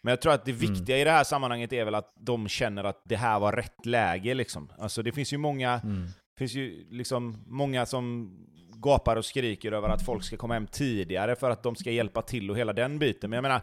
[0.05, 0.59] Men jag tror att det Mm.
[0.73, 3.85] viktiga i det här sammanhanget är väl att de känner att det här var rätt
[3.85, 4.71] läge liksom.
[4.79, 6.07] Alltså det finns ju många Mm.
[6.37, 8.31] finns ju liksom många som
[8.83, 12.21] gapar och skriker över att folk ska komma hem tidigare för att de ska hjälpa
[12.21, 13.29] till och hela den biten.
[13.29, 13.61] Men jag menar,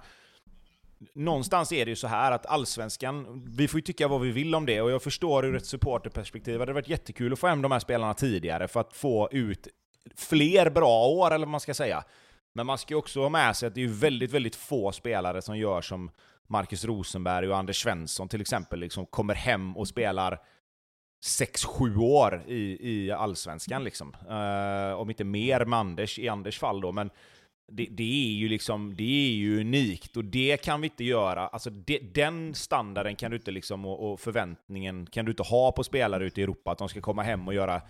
[1.14, 4.55] någonstans är det ju så här att allsvenskan, vi får ju tycka vad vi vill
[4.55, 7.62] om det, och jag förstår ur ett supporterperspektiv, det hade varit jättekul att få hem
[7.62, 9.68] de här spelarna tidigare för att få ut
[10.16, 12.05] fler bra år, eller vad man ska säga.
[12.53, 15.43] Men man ska ju också ha med sig att det är väldigt, väldigt få spelare
[15.43, 16.11] som gör som
[16.51, 20.40] Marcus Rosenberg och Anders Svensson till exempel, liksom kommer hem och spelar
[21.26, 24.14] 6-7 år i, i allsvenskan liksom.
[24.28, 27.11] Eh, om inte mer med Anders, i Anders fall då, men
[27.72, 31.48] det, det är ju liksom, det är ju unikt och det kan vi inte göra.
[31.48, 35.72] Alltså det, den standarden kan du inte liksom, och, och förväntningen kan du inte ha
[35.72, 37.82] på spelare ute i Europa, att de ska komma hem och göra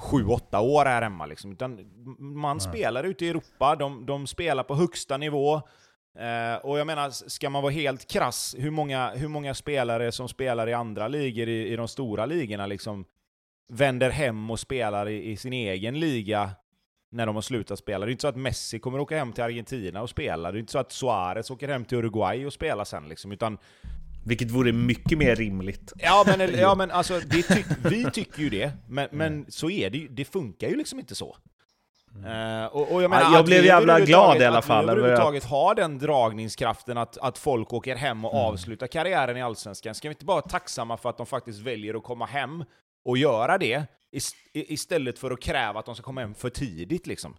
[0.00, 1.52] 7-8 år här hemma liksom.
[1.52, 1.80] Utan
[2.18, 5.62] man spelar ute i Europa, de, de spelar på högsta nivå.
[6.18, 10.28] Eh, och jag menar, ska man vara helt krass, hur många, hur många spelare som
[10.28, 13.04] spelar i andra ligor, i, i de stora ligorna, liksom
[13.68, 16.50] vänder hem och spelar i, i sin egen liga
[17.10, 18.06] när de har slutat spela.
[18.06, 20.52] Det är inte så att Messi kommer åka hem till Argentina och spela.
[20.52, 23.58] Det är inte så att Suarez åker hem till Uruguay och spelar sen liksom, utan
[24.24, 25.92] Vilket vore mycket mer rimligt.
[25.96, 29.98] Ja men, ja, men alltså, tyck, vi tycker ju det, men, men så är det
[29.98, 30.08] ju.
[30.08, 31.36] Det funkar ju liksom inte så.
[32.16, 35.00] Eh, och, och jag, menar, Ja, jag blev jävla glad i alla fall Att vi
[35.00, 38.44] över överhuvudtaget har den dragningskraften att, att folk åker hem och Mm.
[38.44, 39.94] avslutar karriären i Allsvenskan.
[39.94, 42.64] Ska vi inte bara vara tacksamma för att de faktiskt väljer att komma hem
[43.04, 43.82] och göra det,
[44.16, 47.36] ist- istället för att kräva att de ska komma hem för tidigt liksom.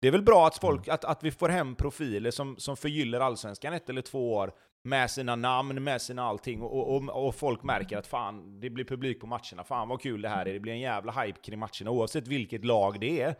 [0.00, 0.94] Det är väl bra att, folk, Mm.
[0.94, 4.52] att, att vi får hem profiler som, som förgyller Allsvenskan ett eller två år
[4.84, 8.84] med sina namn, med sina allting, och, och, och folk märker att fan, det blir
[8.84, 11.58] publik på matcherna, fan vad kul det här är, det blir en jävla hype kring
[11.58, 13.34] matcherna oavsett vilket lag det är.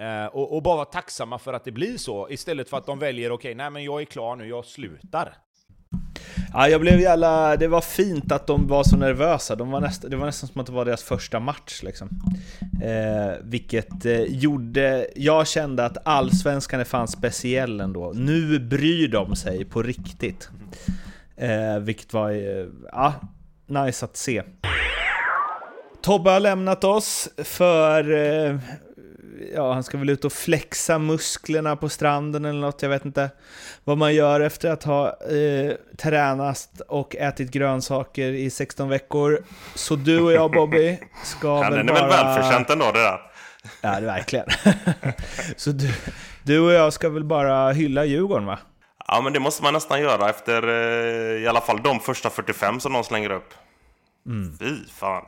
[0.00, 2.98] Eh, och, och bara vara tacksamma för att det blir så, istället för att de
[2.98, 5.36] väljer okej, nej men jag är klar nu, jag slutar.
[6.52, 7.56] Ja, jag blev jävla...
[7.56, 9.56] Det var fint att de var så nervösa.
[9.56, 11.82] De var nästa, det var nästan som att det var deras första match.
[11.82, 12.08] Liksom.
[12.82, 15.06] Eh, vilket eh, gjorde...
[15.16, 18.12] Jag kände att allsvenskan är fan speciell ändå.
[18.14, 20.48] Nu bryr de sig på riktigt.
[21.36, 22.30] Eh, vilket var...
[22.30, 23.14] Eh, ja,
[23.66, 24.42] nice att se.
[26.02, 28.14] Tobbe har lämnat oss för...
[28.14, 28.58] Eh,
[29.54, 33.30] Ja, han ska väl ut och flexa musklerna på stranden eller något, jag vet inte
[33.84, 39.44] vad man gör efter att ha eh, tränat och ätit grönsaker i 16 veckor.
[39.74, 42.08] Så du och jag Bobby ska Ja, väl den är bara...
[42.08, 43.20] väl välförtjänt ändå det där.
[43.80, 44.46] Ja, det är verkligen.
[45.56, 45.92] Så du,
[46.42, 48.58] du och jag ska väl bara hylla Djurgården va?
[49.08, 52.80] Ja, men det måste man nästan göra efter eh, i alla fall de första 45
[52.80, 53.54] som de slänger upp.
[54.26, 54.58] Mm.
[54.58, 55.24] Fy fan.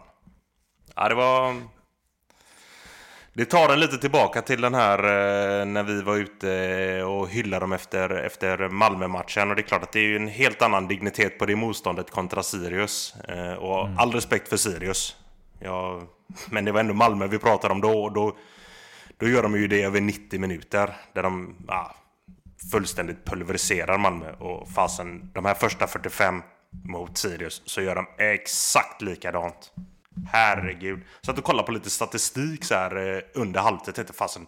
[0.96, 1.54] Ja, det var...
[3.36, 7.60] Det tar en lite tillbaka till den här eh, när vi var ute och hyllade
[7.60, 9.50] dem efter, efter Malmö-matchen.
[9.50, 12.42] Och det är klart att det är en helt annan dignitet på det motståndet kontra
[12.42, 13.14] Sirius.
[13.28, 15.16] Eh, och all respekt för Sirius.
[15.58, 16.02] Ja,
[16.50, 18.02] men det var ändå Malmö vi pratade om då.
[18.02, 18.36] Och då,
[19.18, 20.96] då gör de ju det över 90 minuter.
[21.12, 21.94] Där de ja,
[22.72, 24.32] fullständigt pulveriserar Malmö.
[24.32, 26.42] Och fasen, de här första 45
[26.84, 29.72] mot Sirius så gör de exakt likadant.
[30.32, 31.00] Herregud.
[31.20, 33.94] Så att du kollar på lite statistik så här eh, under halvtid.
[33.94, 34.46] Tänkte fasen.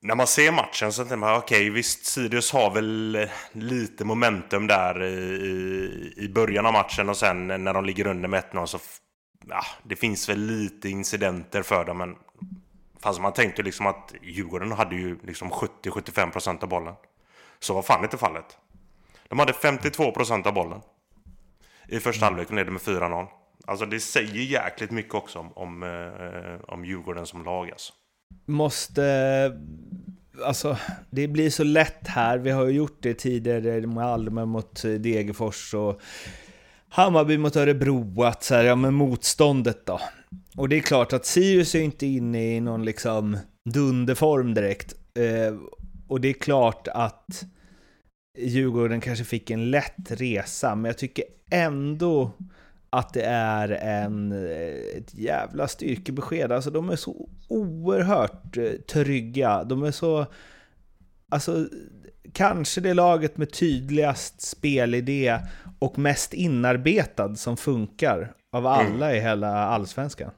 [0.00, 4.66] När man ser matchen så tänker man okej visst Sirius har väl eh, lite momentum
[4.66, 8.66] där i, i, i början av matchen och sen när de ligger under med 1-0
[8.66, 8.78] så
[9.48, 12.16] ja, det finns väl lite incidenter för dem men
[13.00, 16.94] fast man tänkte liksom att Djurgården hade ju liksom 70-75% av bollen.
[17.58, 18.58] Så var fan inte fallet.
[19.28, 20.80] De hade 52% av bollen.
[21.88, 23.26] I första halvlek ledde med 4-0.
[23.68, 27.92] Alltså det säger jäkligt mycket också om, om, eh, om Djurgården som lag alltså.
[28.46, 29.52] Måste...
[30.44, 30.78] Alltså,
[31.10, 32.38] det blir så lätt här.
[32.38, 36.00] Vi har ju gjort det tidigare, Malmö mot eh, Degerfors och
[36.88, 40.00] Hammarby mot Örebro, att så här, ja men motståndet då.
[40.56, 43.38] Och det är klart att Sirius är inte inne i någon liksom
[43.70, 44.94] dunderform direkt.
[45.14, 45.54] Eh,
[46.08, 47.44] och det är klart att
[48.38, 52.32] Djurgården kanske fick en lätt resa, men jag tycker ändå
[52.90, 54.32] att det är en,
[54.96, 56.52] ett jävla styrkebesked.
[56.52, 59.64] Alltså de är så oerhört eh, trygga.
[59.64, 60.26] De är så...
[61.30, 61.68] Alltså,
[62.32, 65.38] kanske det laget med tydligast spelidé
[65.78, 69.16] och mest inarbetad som funkar av alla mm.
[69.16, 70.30] i hela allsvenskan.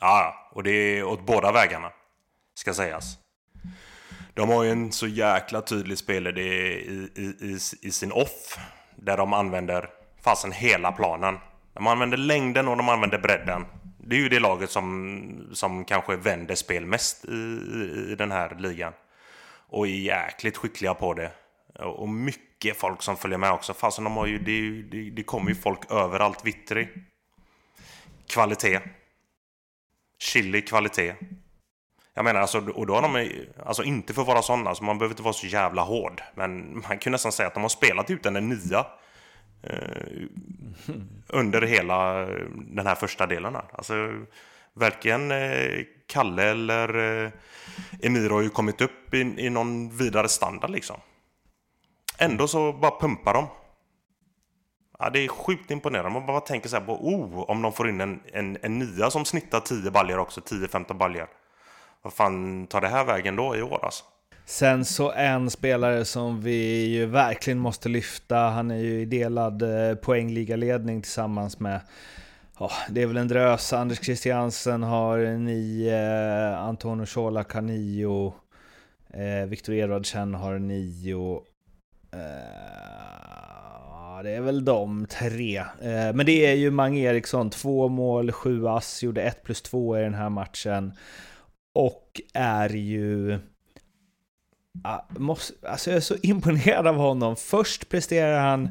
[0.00, 1.90] Ja, och det är åt båda vägarna,
[2.58, 3.18] ska sägas.
[4.34, 8.58] De har ju en så jäkla tydlig spelidé i, i, i, i sin off,
[8.96, 9.90] där de använder
[10.22, 11.38] fasen hela planen.
[11.76, 13.66] De använder längden och de använder bredden.
[13.98, 18.32] Det är ju det laget som, som kanske vänder spel mest i, i, i den
[18.32, 18.92] här ligan.
[19.68, 21.30] Och är jäkligt skickliga på det.
[21.78, 23.74] Och mycket folk som följer med också.
[23.74, 26.44] Fasen de har ju, det, det, det kommer ju folk överallt.
[26.44, 26.88] Vittri.
[28.28, 28.80] Kvalitet.
[30.18, 31.14] Chili kvalitet.
[32.14, 33.30] Jag menar alltså, och då har de,
[33.66, 36.22] alltså inte för att vara sådana, så man behöver inte vara så jävla hård.
[36.34, 38.86] Men man kan nästan säga att de har spelat ut den nya
[39.62, 40.22] Eh,
[41.28, 43.54] under hela den här första delen.
[43.54, 43.64] Här.
[43.72, 43.94] Alltså,
[44.72, 47.30] varken eh, Kalle eller eh,
[48.02, 50.96] Emir har ju kommit upp i, i någon vidare standard liksom.
[52.18, 53.46] Ändå så bara pumpar de.
[54.98, 56.10] Ja, det är sjukt imponerande.
[56.10, 59.10] Man bara tänker så här på, oh, om de får in en, en, en nya
[59.10, 61.26] som snittar 10 baljer också, 10-15 baljer.
[62.02, 64.04] Vad fan tar det här vägen då i år alltså?
[64.48, 69.62] Sen så en spelare som vi ju verkligen måste lyfta, han är ju i delad
[69.62, 71.80] eh, poängligaledning tillsammans med
[72.58, 73.72] Ja, det är väl en drös.
[73.72, 78.34] Anders Christiansen har nio, eh, Antonio Colak har nio,
[79.10, 81.42] eh, Viktor Edvardsen har nio.
[82.12, 85.58] Eh, det är väl de tre.
[85.58, 89.98] Eh, men det är ju Mange Eriksson, två mål, sju ass, gjorde ett plus två
[89.98, 90.92] i den här matchen.
[91.74, 93.38] Och är ju
[95.08, 97.36] måste, alltså jag är så imponerad av honom.
[97.36, 98.68] Först presterar han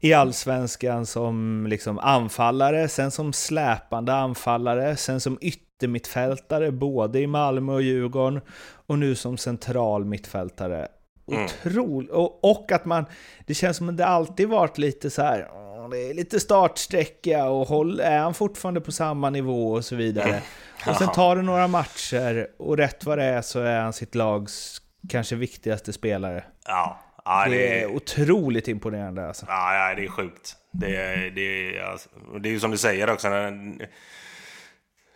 [0.00, 7.72] i allsvenskan som liksom anfallare, sen som släpande anfallare, sen som yttermittfältare både i Malmö
[7.72, 8.40] och Djurgården
[8.86, 10.88] och nu som central mittfältare.
[11.28, 11.44] Mm.
[11.44, 12.10] Otroligt!
[12.10, 13.04] Och, och, att man,
[13.46, 15.48] det känns som att det alltid varit lite så här,
[15.90, 20.28] det är lite startsträcka och håll, är han fortfarande på samma nivå och så vidare.
[20.28, 20.42] Mm.
[20.88, 24.14] Och sen tar det några matcher och rätt vad det är så är han sitt
[24.14, 26.44] lags kanske viktigaste spelare.
[26.66, 27.00] Ja.
[27.24, 29.46] ja det, det, är otroligt imponerande alltså.
[29.48, 30.56] Ja, ja det är sjukt.
[30.72, 32.08] Det, det, alltså,
[32.40, 33.28] det är ju som du säger också.
[33.28, 33.88] När,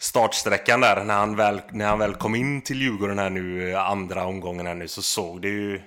[0.01, 4.24] startsträckan där, när han, väl, när han väl kom in till Djurgården här nu, andra
[4.24, 5.82] omgången här nu, så såg det ju...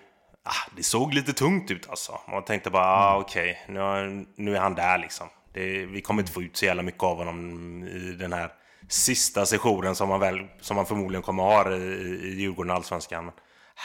[0.46, 2.20] Ah, det såg lite tungt ut alltså.
[2.32, 3.22] Man tänkte bara, ah, mm.
[3.22, 5.28] okej, okay, nu, nu är han där liksom.
[5.54, 8.52] Det, vi kommer inte få ut så jävla mycket av honom i den här
[8.88, 13.32] sista sessionen som man, väl, som man förmodligen kommer ha i, i Djurgården och Allsvenskan.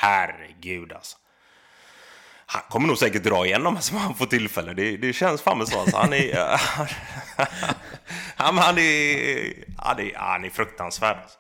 [0.01, 1.17] Herregud alltså.
[2.47, 4.75] Han kommer nog säkert dra igenom som han får tillfälle.
[4.75, 5.81] Det, det känns fan så.
[5.81, 5.97] Alltså.
[5.97, 6.37] Han är...
[8.37, 11.17] han, han, är han, är, han är fruktansvärd.
[11.23, 11.39] Alltså.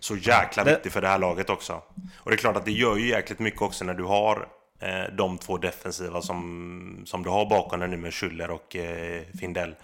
[0.00, 1.82] Så jäkla viktig för det här laget också.
[2.16, 4.48] Och det är klart att det gör ju jäkligt mycket också när du har
[4.80, 9.22] eh, de två defensiva som, som du har bakom dig nu med Schüller och eh,
[9.40, 9.74] Findell.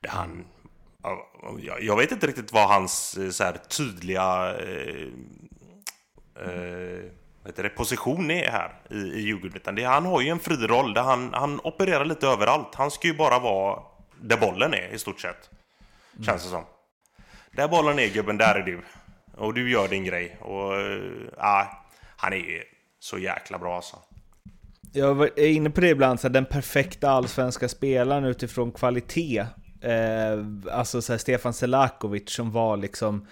[0.00, 0.44] Det han,
[1.58, 5.08] jag, jag vet inte riktigt vad hans eh, så här, tydliga eh,
[6.36, 7.10] eh,
[7.46, 9.74] heter det, position är här i, i Djurgården.
[9.74, 12.74] Det, han har ju en fri roll där han, han opererar lite överallt.
[12.74, 13.82] Han ska ju bara vara
[14.20, 15.50] där bollen är i stort sett.
[16.12, 16.24] Mm.
[16.24, 16.64] Känns det som.
[17.50, 18.82] Där bollen är gubben, där är du.
[19.36, 20.38] Och du gör din grej.
[20.40, 20.74] Och
[21.38, 21.66] äh,
[22.16, 22.64] han är
[22.98, 23.96] så jäkla bra alltså.
[24.92, 29.46] Jag är inne på det ibland, så den perfekta allsvenska spelaren utifrån kvalitet.
[29.80, 33.26] Eh, alltså så här, Stefan Selakovic som var liksom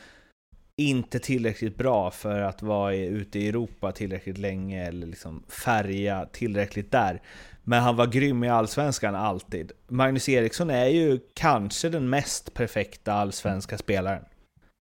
[0.77, 6.91] inte tillräckligt bra för att vara ute i Europa tillräckligt länge eller liksom färga tillräckligt
[6.91, 7.23] där.
[7.63, 9.73] Men han var grym i Allsvenskan alltid.
[9.89, 14.25] Magnus Eriksson är ju kanske den mest perfekta allsvenska spelaren.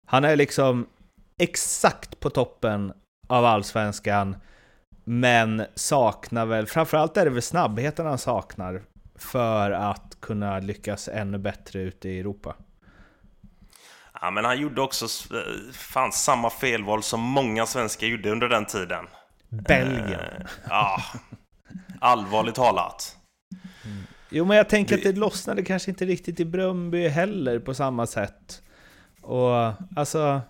[0.08, 0.88] Han är liksom
[1.38, 2.94] exakt på toppen
[3.28, 4.36] av Allsvenskan,
[5.04, 8.84] men saknar väl, framförallt är det väl snabbheten han saknar
[9.16, 12.56] för att kunna lyckas ännu bättre ute i Europa.
[14.26, 15.08] Ja, men han gjorde också
[15.74, 19.06] fan samma felval som många svenskar gjorde under den tiden.
[19.50, 20.20] Belgien.
[20.20, 21.02] Eh, ja,
[22.00, 23.18] allvarligt talat.
[23.86, 24.04] Mm.
[24.30, 25.10] Jo, men jag tänker det...
[25.10, 28.62] att det lossnade kanske inte riktigt i Bröndby heller på samma sätt.
[29.22, 30.42] Och alltså,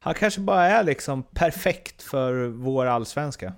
[0.00, 3.52] han kanske bara är liksom perfekt för vår allsvenska.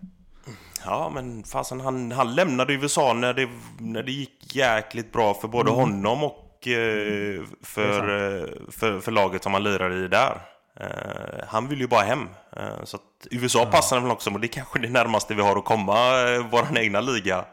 [0.85, 3.49] Ja, men fasen, han, han lämnade USA när det,
[3.79, 5.81] när det gick jäkligt bra för både mm.
[5.81, 10.41] honom och Eh, för, eh, för, för laget som han lirar i där.
[10.81, 12.29] Eh, han vill ju bara hem.
[12.57, 12.99] Eh, så
[13.31, 13.71] USA ja.
[13.71, 16.79] passar väl också, men det är kanske det närmaste vi har att komma eh, vår
[16.79, 17.45] egna liga.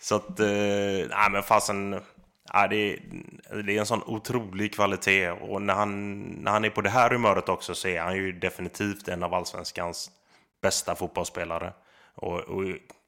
[0.00, 2.00] Så att, nej men fasen.
[2.52, 2.98] Ja, det, är,
[3.62, 7.10] det är en sån otrolig kvalitet och när han, när han är på det här
[7.10, 10.10] humöret också så är han ju definitivt en av allsvenskans
[10.62, 11.72] bästa fotbollsspelare.
[12.14, 12.64] Och, och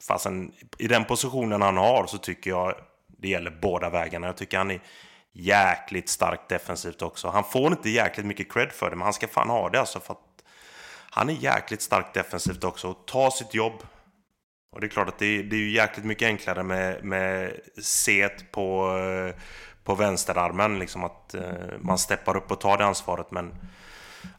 [0.09, 2.74] fastän i den positionen han har så tycker jag
[3.19, 4.27] det gäller båda vägarna.
[4.27, 4.81] Jag tycker han är
[5.32, 7.28] jäkligt starkt defensivt också.
[7.28, 10.01] Han får inte jäkligt mycket cred för det, men han ska fan ha det alltså
[10.01, 10.45] för att
[11.11, 13.82] han är jäkligt starkt defensivt också och tar sitt jobb.
[14.73, 17.61] Och det är klart att det är, det är ju jäkligt mycket enklare med, med
[17.82, 18.91] set på,
[19.85, 21.43] på vänsterarmen, liksom att eh,
[21.81, 23.31] man steppar upp och tar det ansvaret.
[23.31, 23.55] Men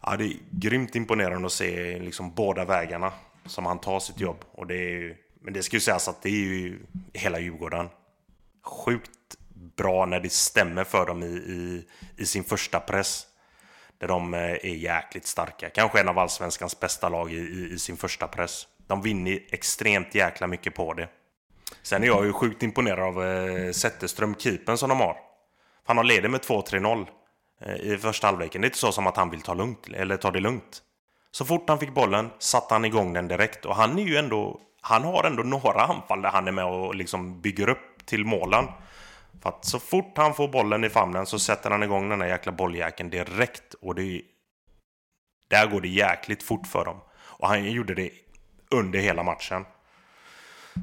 [0.02, 3.12] ja, det är grymt imponerande att se liksom båda vägarna
[3.46, 4.46] som han tar sitt jobb.
[4.52, 6.80] Och det är, men det ska ju sägas att det är ju
[7.14, 7.90] hela Djurgården.
[8.66, 9.12] Sjukt
[9.76, 11.88] bra när det stämmer för dem i, i,
[12.18, 13.28] i sin första press.
[13.98, 15.70] Där de eh, är jäkligt starka.
[15.70, 18.68] Kanske en av allsvenskans bästa lag i, i, i sin första press.
[18.88, 21.10] De vinner extremt jäkla mycket på det.
[21.82, 25.18] Sen är jag ju sjukt imponerad av eh, Zetterström, keepern som de har.
[25.86, 27.08] Han har leder med 2-3-0
[27.62, 28.62] eh, i första halvleken.
[28.62, 30.82] Det är inte så som att han vill ta, lugnt, eller ta det lugnt.
[31.32, 33.66] Så fort han fick bollen satte han igång den direkt.
[33.66, 34.62] Och han är ju ändå...
[34.82, 38.66] Han har ändå några anfall där han är med och liksom bygger upp till målen.
[39.42, 42.28] För att så fort han får bollen i famnen så sätter han igång den där
[42.28, 43.74] jäkla bolljäkeln direkt.
[43.74, 44.22] Och det...
[45.48, 47.00] Där går det jäkligt fort för dem.
[47.18, 48.10] Och han gjorde det
[48.72, 49.66] under hela matchen.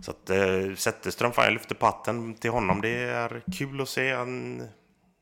[0.03, 2.81] Så att eh, Zetterström, fan jag lyfter patten till honom.
[2.81, 4.69] Det är kul att se en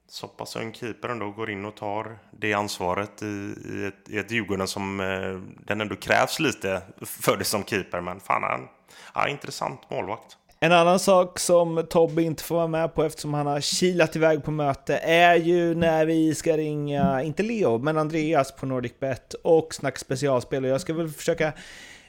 [0.08, 4.18] så pass ung keeper ändå går in och tar det ansvaret i, i, ett, i
[4.18, 8.00] ett Djurgården som eh, den ändå krävs lite för det som keeper.
[8.00, 8.68] Men fan, han,
[9.14, 10.36] ja, intressant målvakt.
[10.62, 14.44] En annan sak som Tobbe inte får vara med på eftersom han har kilat iväg
[14.44, 19.74] på möte är ju när vi ska ringa, inte Leo, men Andreas på NordicBet och
[19.74, 20.64] snacka specialspel.
[20.64, 21.52] Och jag ska väl försöka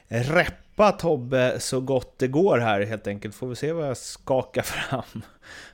[0.08, 3.36] reppa Tobbe så gott det går här helt enkelt.
[3.36, 5.22] Får vi se vad jag skakar fram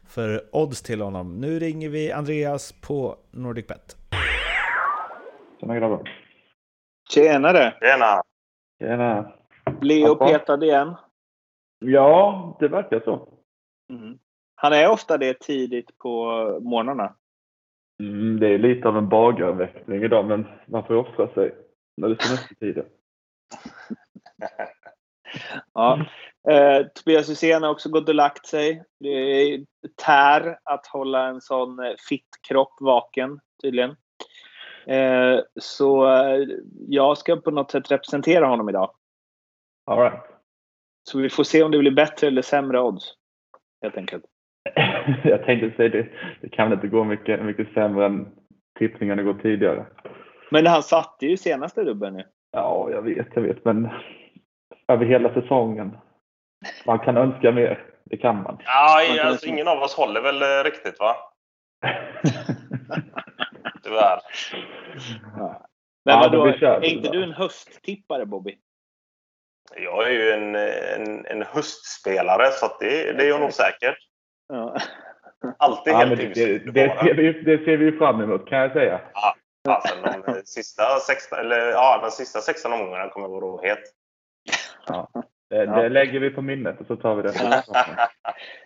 [0.08, 1.42] för odds till honom.
[1.42, 3.96] Nu ringer vi Andreas på NordicBet.
[5.60, 6.10] Tjena grabbar.
[7.10, 7.74] Tjenare!
[7.82, 8.22] Tjena!
[8.80, 9.32] Tjena!
[9.82, 10.96] Leo petad igen.
[11.80, 13.28] Ja, det verkar så.
[13.90, 14.20] Mm.
[14.56, 16.26] Han är ofta det tidigt på
[16.62, 17.16] morgnarna.
[18.00, 21.56] Mm, det är lite av en bagarväckning idag, men man får offra sig
[21.98, 22.86] när det är semestertider.
[25.74, 26.06] ja.
[26.50, 28.84] Eh, Tobias Hysén har också gått och lagt sig.
[29.00, 29.66] Det är
[30.06, 33.96] tär att hålla en sån eh, fitt kropp vaken, tydligen.
[34.88, 36.48] Eh, så eh,
[36.88, 38.92] jag ska på något sätt representera honom idag.
[39.86, 40.37] All right.
[41.08, 43.14] Så vi får se om det blir bättre eller sämre odds.
[43.82, 44.24] Helt enkelt.
[45.24, 46.08] jag tänkte säga det.
[46.42, 48.28] Det kan inte gå mycket, mycket sämre än
[48.80, 49.86] tippningarna gått tidigare.
[50.52, 52.24] Men han satte ju senaste dubben nu.
[52.52, 53.66] Ja, jag vet, jag vet.
[53.66, 53.90] Men
[54.88, 55.98] över hela säsongen.
[56.86, 57.86] Man kan önska mer.
[58.06, 58.58] Det kan man.
[58.66, 61.16] Ja, man alltså, ingen av oss håller väl eh, riktigt va?
[63.84, 64.20] Tyvärr.
[65.38, 65.68] Ja.
[66.06, 68.58] Men ja, vadå, är inte du en hösttippare Bobby?
[69.76, 73.98] Jag är ju en, en, en höstspelare så det, det är jag nog säkert.
[74.48, 74.78] Ja.
[75.58, 78.72] Alltid ja, helt det, det, det, ser vi, det ser vi fram emot kan jag
[78.72, 79.02] säga.
[79.14, 79.36] Ja,
[79.68, 79.96] alltså,
[80.26, 83.80] de sista 16, eller, ja, den sista 16 omgångarna kommer att vara het.
[84.88, 85.10] Ja.
[85.50, 85.82] Det, ja.
[85.82, 87.64] det, lägger vi på minnet och så tar vi det.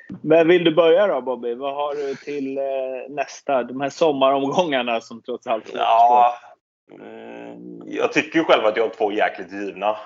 [0.22, 1.56] Men vill du börja då Bobby?
[1.56, 2.64] Vad har du till eh,
[3.10, 3.64] nästa?
[3.64, 6.34] De här sommaromgångarna som trots allt Ja,
[6.99, 9.98] mm, Jag tycker ju själv att jag har två jäkligt givna.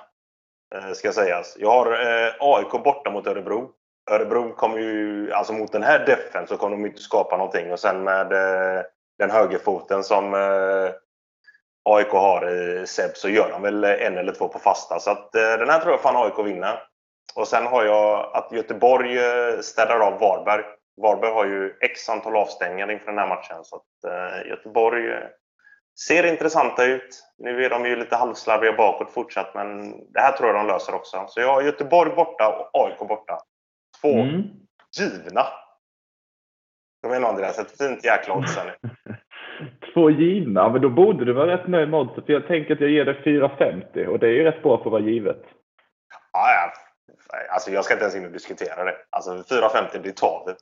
[0.76, 1.58] Eh, ska sägas.
[1.60, 3.70] Jag har eh, AIK borta mot Örebro.
[4.12, 7.72] Örebro kommer ju, alltså mot den här defen så kommer de inte skapa någonting.
[7.72, 8.84] Och sen med eh,
[9.18, 10.34] den högerfoten som
[11.90, 15.00] AIK har i Seb så gör de väl en eller två på fasta.
[15.00, 16.84] Så att den här tror jag fan AIK vinner.
[17.36, 19.20] Och sen har jag att Göteborg
[19.64, 20.64] städar av Varberg.
[21.02, 23.64] Varberg har ju x antal avstängningar inför den här matchen.
[23.64, 25.14] Så att Göteborg
[26.00, 27.24] ser intressanta ut.
[27.38, 30.96] Nu är de ju lite halvslarviga bakåt fortsatt, men det här tror jag de löser
[30.96, 31.26] också.
[31.28, 33.40] Så jag har Göteborg borta och AIK borta.
[34.02, 34.44] Två mm.
[35.00, 35.46] givna.
[37.02, 38.90] Kom igen Andreas, ett fint jäkla odds nu.
[39.94, 42.24] Två givna, men då borde du vara rätt nöjd med oddset.
[42.28, 44.92] Jag tänker att jag ger dig 4,50 och det är ju rätt bra för att
[44.92, 45.44] vara givet.
[46.34, 46.74] Ja, ja.
[47.50, 48.96] Alltså jag ska inte ens in och diskutera det.
[49.10, 50.54] Alltså 4,50 det tar vi.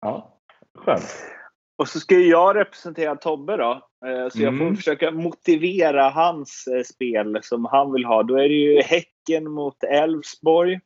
[0.00, 0.40] Ja,
[0.74, 1.24] skönt.
[1.76, 3.88] Och så ska jag representera Tobbe då.
[4.06, 4.76] Eh, så jag får mm.
[4.76, 8.22] försöka motivera hans eh, spel som han vill ha.
[8.22, 10.80] Då är det ju Häcken mot Elfsborg.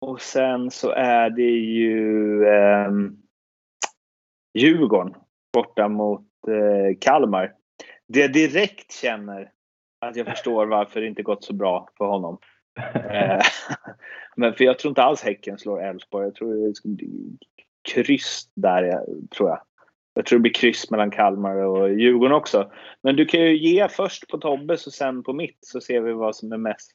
[0.00, 2.90] Och sen så är det ju eh,
[4.54, 5.14] Djurgården
[5.52, 7.54] borta mot eh, Kalmar.
[8.08, 9.50] det jag direkt känner
[10.00, 12.38] att jag förstår varför det inte gått så bra för honom.
[12.94, 13.40] Eh,
[14.36, 16.24] Men för jag tror inte alls Häcken slår Elfsborg.
[16.24, 17.38] Jag tror det bli
[17.92, 19.04] kryss där,
[19.36, 19.60] tror jag.
[20.18, 22.70] Jag tror det blir kryss mellan Kalmar och Djurgården också.
[23.02, 26.12] Men du kan ju ge först på Tobbes och sen på mitt så ser vi
[26.12, 26.92] vad som är mest.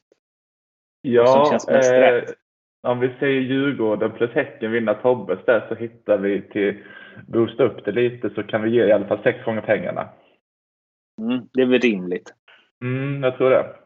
[1.02, 2.34] Ja, som känns mest eh, rätt.
[2.82, 6.84] om vi säger Djurgården plus Häcken vinna Tobbes där så hittar vi till
[7.26, 10.08] boosta upp det lite så kan vi ge i alla fall sex gånger pengarna.
[11.22, 12.34] Mm, det är väl rimligt.
[12.82, 13.83] Mm, jag tror det.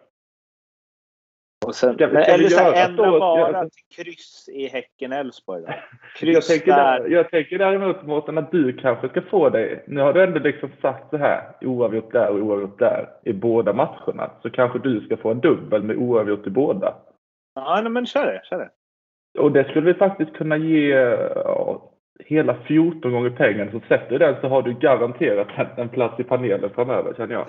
[1.66, 5.64] Och sen, ska vi eller så här, ändra bara till kryss i Häcken-Elfsborg.
[6.20, 7.08] Jag tänker, där.
[7.08, 10.70] jag tänker däremot Mårten att du kanske ska få dig, nu har du ändå liksom
[10.82, 14.30] sagt så här, oavgjort där och oavgjort där i båda matcherna.
[14.42, 16.94] Så kanske du ska få en dubbel med oavgjort i båda.
[17.54, 18.40] Ja, nej, men kör det.
[18.44, 18.70] Kör det.
[19.40, 20.88] Och det skulle vi faktiskt kunna ge
[21.34, 21.90] ja,
[22.24, 23.70] hela 14 gånger pengarna.
[23.70, 27.34] Så sätter du den så har du garanterat en, en plats i panelen framöver känner
[27.34, 27.46] jag.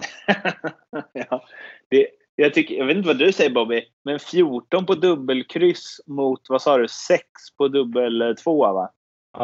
[1.13, 1.43] ja,
[1.89, 2.07] det,
[2.41, 6.61] jag, tycker, jag vet inte vad du säger Bobby, men 14 på dubbelkryss mot, vad
[6.61, 7.23] sa du, 6
[7.57, 8.91] på dubbel 2 va?
[9.39, 9.43] Uh,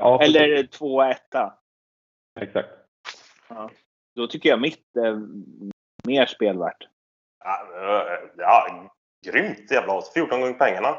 [0.00, 1.18] ja, Eller 2 1
[2.40, 2.68] Exakt.
[4.16, 5.20] Då tycker jag mitt är
[6.08, 6.88] mer spelvärt.
[7.44, 8.90] Ja, eh, ja,
[9.26, 10.12] grymt jävla odds.
[10.12, 10.96] 14 gånger pengarna.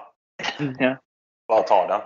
[0.80, 0.95] Ja.
[1.47, 2.02] Bara ta den.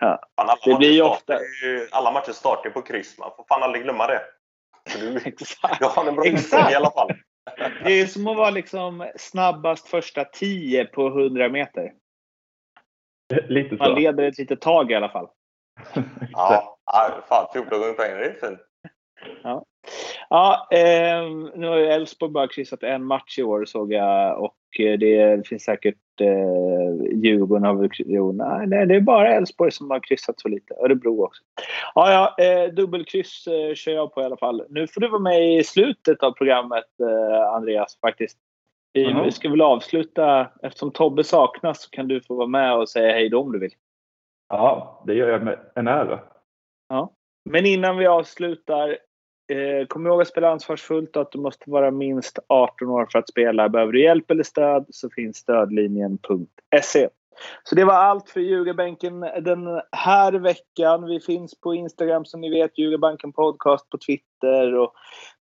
[0.00, 0.18] Ja.
[0.36, 3.18] Fan, alla, Det blir ju matcher ofta- startar ju- alla matcher startar ju på kryss.
[3.18, 4.20] Man får fan aldrig glömma det.
[4.98, 5.78] Du, Exakt.
[5.78, 6.54] du har en bra Exakt.
[6.54, 7.10] utgång i alla fall.
[7.84, 11.92] Det är som att vara liksom snabbast första 10 på 100 meter.
[13.48, 13.82] Lite så.
[13.82, 15.28] Man leder ett litet tag i alla fall.
[16.32, 18.60] Ja, ja, fan 14 gånger pengarna, det är fint.
[20.28, 24.80] Ja, eh, nu har ju Elfsborg bara kryssat en match i år såg jag och
[24.80, 29.72] eh, det finns säkert eh, Djurgården har väl jo, nej, nej, det är bara Elfsborg
[29.72, 30.74] som har kryssat så lite.
[30.74, 31.42] Örebro också.
[31.94, 34.64] Ja, ja, eh, dubbelkryss eh, kör jag på i alla fall.
[34.68, 38.38] Nu får du vara med i slutet av programmet eh, Andreas faktiskt.
[38.92, 39.24] Vi Jaha.
[39.24, 43.12] vi ska väl avsluta, eftersom Tobbe saknas så kan du få vara med och säga
[43.12, 43.72] hej då om du vill.
[44.48, 46.20] Ja, det gör jag med en ära.
[47.50, 48.98] Men innan vi avslutar,
[49.48, 53.18] eh, kom ihåg att spela ansvarsfullt och att du måste vara minst 18 år för
[53.18, 53.68] att spela.
[53.68, 57.08] Behöver du hjälp eller stöd så finns stödlinjen.se.
[57.62, 61.06] Så det var allt för Ljugarbänken den här veckan.
[61.06, 64.92] Vi finns på Instagram som ni vet, Ljugarbanken Podcast på Twitter och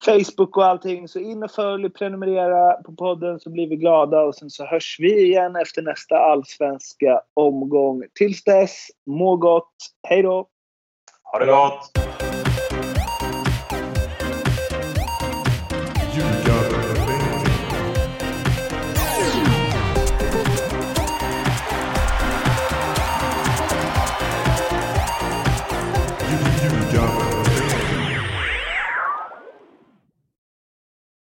[0.06, 1.08] Facebook och allting.
[1.08, 4.98] Så in och följ, prenumerera på podden så blir vi glada och sen så hörs
[5.00, 8.04] vi igen efter nästa allsvenska omgång.
[8.14, 9.76] Tills dess, må gott.
[10.08, 10.48] Hej då!
[11.24, 12.25] Ha det gott!